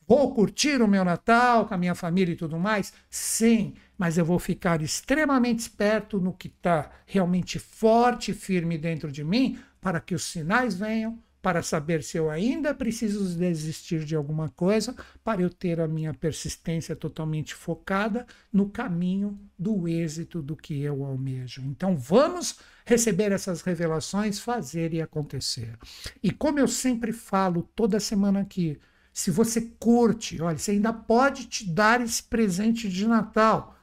Vou 0.09 0.33
curtir 0.33 0.81
o 0.81 0.87
meu 0.87 1.05
Natal 1.05 1.67
com 1.67 1.75
a 1.75 1.77
minha 1.77 1.93
família 1.93 2.33
e 2.33 2.35
tudo 2.35 2.57
mais? 2.57 2.91
Sim, 3.11 3.75
mas 3.95 4.17
eu 4.17 4.25
vou 4.25 4.39
ficar 4.39 4.81
extremamente 4.81 5.59
esperto 5.59 6.19
no 6.19 6.33
que 6.33 6.47
está 6.47 6.89
realmente 7.05 7.59
forte 7.59 8.31
e 8.31 8.33
firme 8.33 8.75
dentro 8.75 9.11
de 9.11 9.23
mim 9.23 9.59
para 9.79 9.99
que 9.99 10.15
os 10.15 10.23
sinais 10.23 10.73
venham, 10.73 11.19
para 11.43 11.61
saber 11.61 12.01
se 12.01 12.17
eu 12.17 12.27
ainda 12.27 12.73
preciso 12.73 13.37
desistir 13.37 14.03
de 14.03 14.15
alguma 14.15 14.49
coisa, 14.49 14.95
para 15.23 15.43
eu 15.43 15.49
ter 15.51 15.79
a 15.79 15.87
minha 15.87 16.11
persistência 16.11 16.95
totalmente 16.95 17.53
focada 17.53 18.25
no 18.51 18.67
caminho 18.67 19.39
do 19.59 19.87
êxito 19.87 20.41
do 20.41 20.55
que 20.55 20.81
eu 20.81 21.05
almejo. 21.05 21.61
Então 21.61 21.95
vamos 21.95 22.57
receber 22.83 23.31
essas 23.31 23.61
revelações, 23.61 24.39
fazer 24.39 24.91
e 24.91 25.03
acontecer. 25.03 25.77
E 26.23 26.31
como 26.31 26.57
eu 26.57 26.67
sempre 26.67 27.13
falo 27.13 27.61
toda 27.75 27.99
semana 27.99 28.39
aqui, 28.39 28.79
se 29.19 29.31
você 29.31 29.59
curte, 29.77 30.41
olha, 30.41 30.57
você 30.57 30.71
ainda 30.71 30.93
pode 30.93 31.45
te 31.47 31.69
dar 31.69 31.99
esse 31.99 32.23
presente 32.23 32.87
de 32.87 33.05
Natal. 33.05 33.75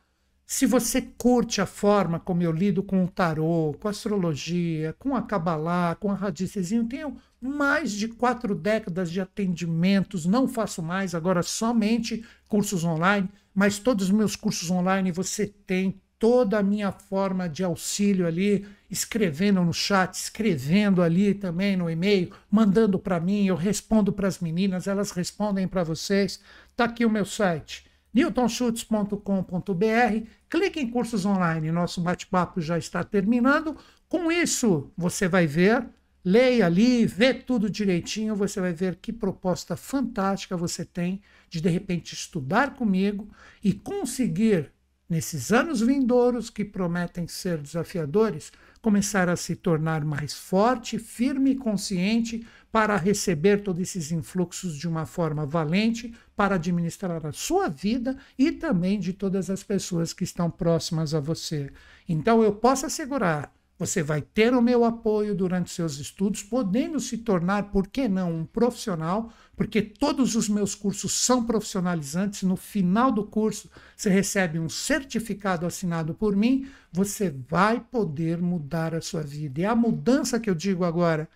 Se 0.47 0.65
você 0.65 1.03
curte 1.03 1.61
a 1.61 1.67
forma 1.67 2.19
como 2.19 2.43
eu 2.43 2.51
lido 2.51 2.83
com 2.83 3.05
o 3.05 3.09
tarô, 3.09 3.77
com 3.79 3.87
a 3.87 3.91
astrologia, 3.91 4.97
com 4.99 5.15
a 5.15 5.21
Kabbalah, 5.21 5.95
com 5.97 6.11
a 6.11 6.15
radicezinho, 6.15 6.89
tenho 6.89 7.19
mais 7.39 7.93
de 7.93 8.09
quatro 8.09 8.55
décadas 8.55 9.11
de 9.11 9.21
atendimentos, 9.21 10.25
não 10.25 10.49
faço 10.49 10.83
mais, 10.83 11.15
agora 11.15 11.43
somente 11.43 12.25
cursos 12.49 12.83
online, 12.83 13.29
mas 13.55 13.79
todos 13.79 14.07
os 14.07 14.11
meus 14.11 14.37
cursos 14.37 14.71
online 14.71 15.13
você 15.13 15.47
tem 15.47 16.01
toda 16.19 16.61
a 16.61 16.63
minha 16.63 16.91
forma 16.91 17.47
de 17.47 17.63
auxílio 17.63 18.27
ali, 18.27 18.67
escrevendo 18.91 19.63
no 19.63 19.73
chat, 19.73 20.15
escrevendo 20.15 21.03
ali 21.03 21.35
também 21.35 21.77
no 21.77 21.91
e-mail, 21.91 22.33
mandando 22.51 22.99
para 22.99 23.21
mim, 23.21 23.47
eu 23.47 23.57
respondo 23.57 24.13
para 24.13 24.29
as 24.29 24.41
meninas, 24.41 24.87
elas 24.87 25.11
respondem 25.11 25.67
para 25.67 25.85
vocês. 25.85 26.41
Está 26.71 26.85
aqui 26.85 27.05
o 27.05 27.11
meu 27.11 27.25
site, 27.25 27.87
newtonschutz.com.br. 28.15 30.27
Clique 30.49 30.81
em 30.81 30.91
cursos 30.91 31.27
online, 31.27 31.73
nosso 31.73 32.01
bate-papo 32.01 32.61
já 32.61 32.79
está 32.79 33.03
terminando. 33.03 33.77
Com 34.09 34.31
isso, 34.31 34.91
você 34.97 35.29
vai 35.29 35.47
ver 35.47 35.85
leia 36.27 36.67
ali, 36.67 37.07
vê 37.07 37.33
tudo 37.33 37.71
direitinho, 37.71 38.35
você 38.35 38.61
vai 38.61 38.73
ver 38.73 38.97
que 38.97 39.13
proposta 39.13 39.77
fantástica 39.77 40.57
você 40.57 40.85
tem 40.85 41.23
de 41.49 41.61
de 41.61 41.69
repente 41.69 42.15
estudar 42.15 42.75
comigo 42.75 43.29
e 43.63 43.73
conseguir 43.73 44.73
nesses 45.09 45.53
anos 45.53 45.81
vindouros 45.81 46.51
que 46.51 46.65
prometem 46.65 47.29
ser 47.29 47.59
desafiadores, 47.59 48.53
começar 48.83 49.29
a 49.29 49.37
se 49.37 49.57
tornar 49.57 50.05
mais 50.05 50.35
forte, 50.35 50.99
firme 50.99 51.53
e 51.53 51.57
consciente 51.57 52.47
para 52.71 52.97
receber 52.97 53.63
todos 53.63 53.81
esses 53.81 54.13
influxos 54.13 54.77
de 54.77 54.87
uma 54.87 55.07
forma 55.07 55.47
valente, 55.47 56.15
para 56.37 56.57
administrar 56.57 57.25
a 57.25 57.33
sua 57.33 57.69
vida 57.69 58.17
e 58.39 58.53
também 58.53 59.01
de 59.01 59.13
todas 59.13 59.49
as 59.49 59.63
pessoas 59.63 60.13
que 60.13 60.25
estão 60.25 60.51
próximas 60.51 61.15
a 61.15 61.21
você. 61.21 61.73
Então 62.09 62.43
eu 62.43 62.53
posso 62.53 62.87
assegurar 62.87 63.56
você 63.79 64.03
vai 64.03 64.23
ter 64.23 64.55
o 64.55 64.63
meu 64.63 64.85
apoio 64.85 65.35
durante 65.35 65.71
seus 65.71 65.99
estudos, 65.99 66.43
podendo 66.43 66.99
se 66.99 67.19
tornar, 67.19 67.71
por 67.71 67.87
que 67.87 68.09
não, 68.09 68.33
um 68.33 68.45
profissional, 68.47 69.31
porque 69.55 69.83
todos 69.83 70.35
os 70.35 70.49
meus 70.49 70.75
cursos 70.75 71.13
são 71.13 71.45
profissionalizantes. 71.45 72.43
No 72.43 72.57
final 72.57 73.13
do 73.13 73.25
curso, 73.25 73.71
você 73.95 74.09
recebe 74.09 74.59
um 74.59 74.69
certificado 74.69 75.67
assinado 75.67 76.15
por 76.15 76.35
mim, 76.35 76.69
você 76.91 77.35
vai 77.49 77.81
poder 77.81 78.39
mudar 78.39 78.95
a 78.95 79.01
sua 79.01 79.23
vida. 79.23 79.61
E 79.61 79.65
a 79.65 79.75
mudança 79.75 80.41
que 80.41 80.49
eu 80.49 80.55
digo 80.55 80.85
agora, 80.85 81.29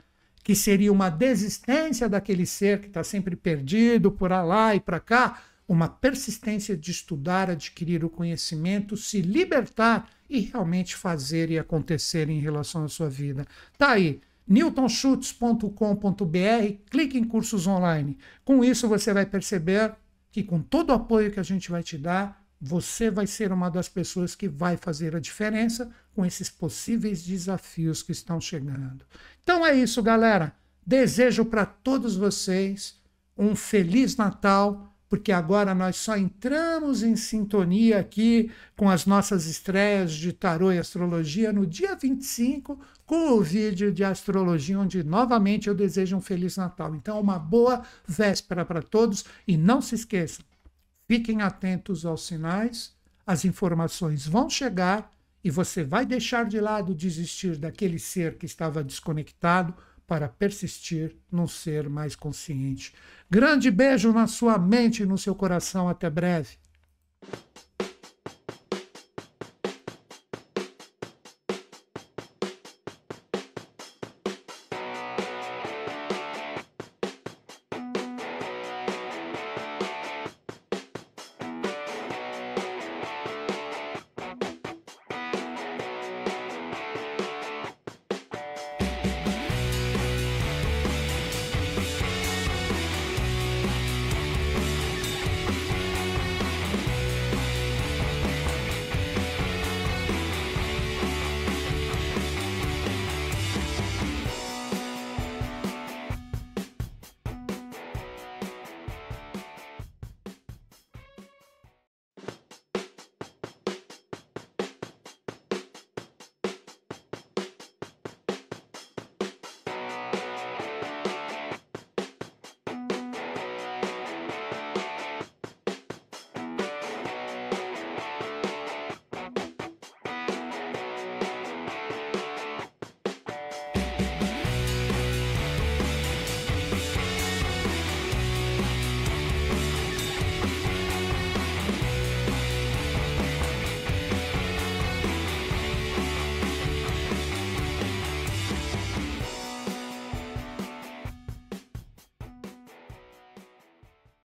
que 0.43 0.55
seria 0.55 0.91
uma 0.91 1.11
desistência 1.11 2.09
daquele 2.09 2.47
ser 2.47 2.81
que 2.81 2.87
está 2.87 3.05
sempre 3.05 3.37
perdido 3.37 4.11
por 4.11 4.31
lá 4.31 4.75
e 4.75 4.81
para 4.81 4.99
cá, 4.99 5.43
uma 5.71 5.89
persistência 5.89 6.77
de 6.77 6.91
estudar, 6.91 7.49
adquirir 7.49 8.05
o 8.05 8.11
conhecimento, 8.11 8.97
se 8.97 9.23
libertar 9.23 10.11
e 10.29 10.41
realmente 10.41 10.97
fazer 10.97 11.49
e 11.49 11.61
acontecer 11.61 12.29
em 12.29 12.41
relação 12.41 12.83
à 12.83 12.89
sua 12.89 13.09
vida. 13.09 13.47
Tá 13.79 13.93
aí, 13.93 14.21
newtonschutz.com.br, 14.49 16.75
clique 16.91 17.17
em 17.17 17.23
cursos 17.23 17.69
online. 17.69 18.19
Com 18.45 18.65
isso 18.65 18.89
você 18.89 19.15
vai 19.15 19.25
perceber 19.25 19.95
que 20.33 20.43
com 20.43 20.61
todo 20.61 20.91
o 20.91 20.95
apoio 20.95 21.31
que 21.31 21.39
a 21.39 21.45
gente 21.45 21.71
vai 21.71 21.85
te 21.85 21.97
dar, 21.97 22.45
você 22.61 23.09
vai 23.09 23.29
ser 23.29 23.53
uma 23.53 23.71
das 23.71 23.89
pessoas 23.89 24.35
que 24.35 24.49
vai 24.49 24.77
fazer 24.77 25.15
a 25.15 25.21
diferença 25.21 25.89
com 26.13 26.27
esses 26.27 26.51
possíveis 26.51 27.23
desafios 27.23 28.03
que 28.03 28.11
estão 28.11 28.41
chegando. 28.41 29.05
Então 29.45 29.65
é 29.65 29.73
isso, 29.73 30.03
galera. 30.03 30.53
Desejo 30.85 31.45
para 31.45 31.65
todos 31.65 32.17
vocês 32.17 32.99
um 33.39 33.55
feliz 33.55 34.17
Natal 34.17 34.90
porque 35.11 35.33
agora 35.33 35.75
nós 35.75 35.97
só 35.97 36.17
entramos 36.17 37.03
em 37.03 37.17
sintonia 37.17 37.99
aqui 37.99 38.49
com 38.77 38.89
as 38.89 39.07
nossas 39.07 39.47
estreias 39.47 40.13
de 40.13 40.33
tarô 40.33 40.71
e 40.71 40.79
astrologia 40.79 41.53
no 41.53 41.67
dia 41.67 41.97
25, 41.97 42.79
com 43.05 43.33
o 43.33 43.43
vídeo 43.43 43.93
de 43.93 44.05
astrologia, 44.05 44.79
onde 44.79 45.03
novamente 45.03 45.67
eu 45.67 45.75
desejo 45.75 46.17
um 46.17 46.21
Feliz 46.21 46.57
Natal. 46.57 46.95
Então, 46.95 47.21
uma 47.21 47.41
boa 47.41 47.83
véspera 48.07 48.65
para 48.65 48.81
todos 48.81 49.25
e 49.49 49.57
não 49.57 49.83
se 49.83 49.97
esqueçam, 49.97 50.45
fiquem 51.09 51.43
atentos 51.43 52.07
aos 52.07 52.25
sinais, 52.25 52.95
as 53.27 53.45
informações 53.45 54.29
vão 54.29 54.49
chegar 54.49 55.11
e 55.43 55.51
você 55.51 55.83
vai 55.83 56.07
deixar 56.07 56.45
de 56.45 56.61
lado 56.61 56.95
desistir 56.95 57.57
daquele 57.57 57.99
ser 57.99 58.39
que 58.39 58.47
estava 58.47 58.85
desconectado 58.85 59.75
para 60.11 60.29
persistir 60.29 61.17
num 61.31 61.47
ser 61.47 61.89
mais 61.89 62.17
consciente. 62.17 62.93
Grande 63.31 63.71
beijo 63.71 64.13
na 64.13 64.27
sua 64.27 64.59
mente 64.59 65.05
e 65.05 65.07
no 65.07 65.17
seu 65.17 65.37
coração. 65.37 65.89
Até 65.89 66.11
breve. 66.11 66.59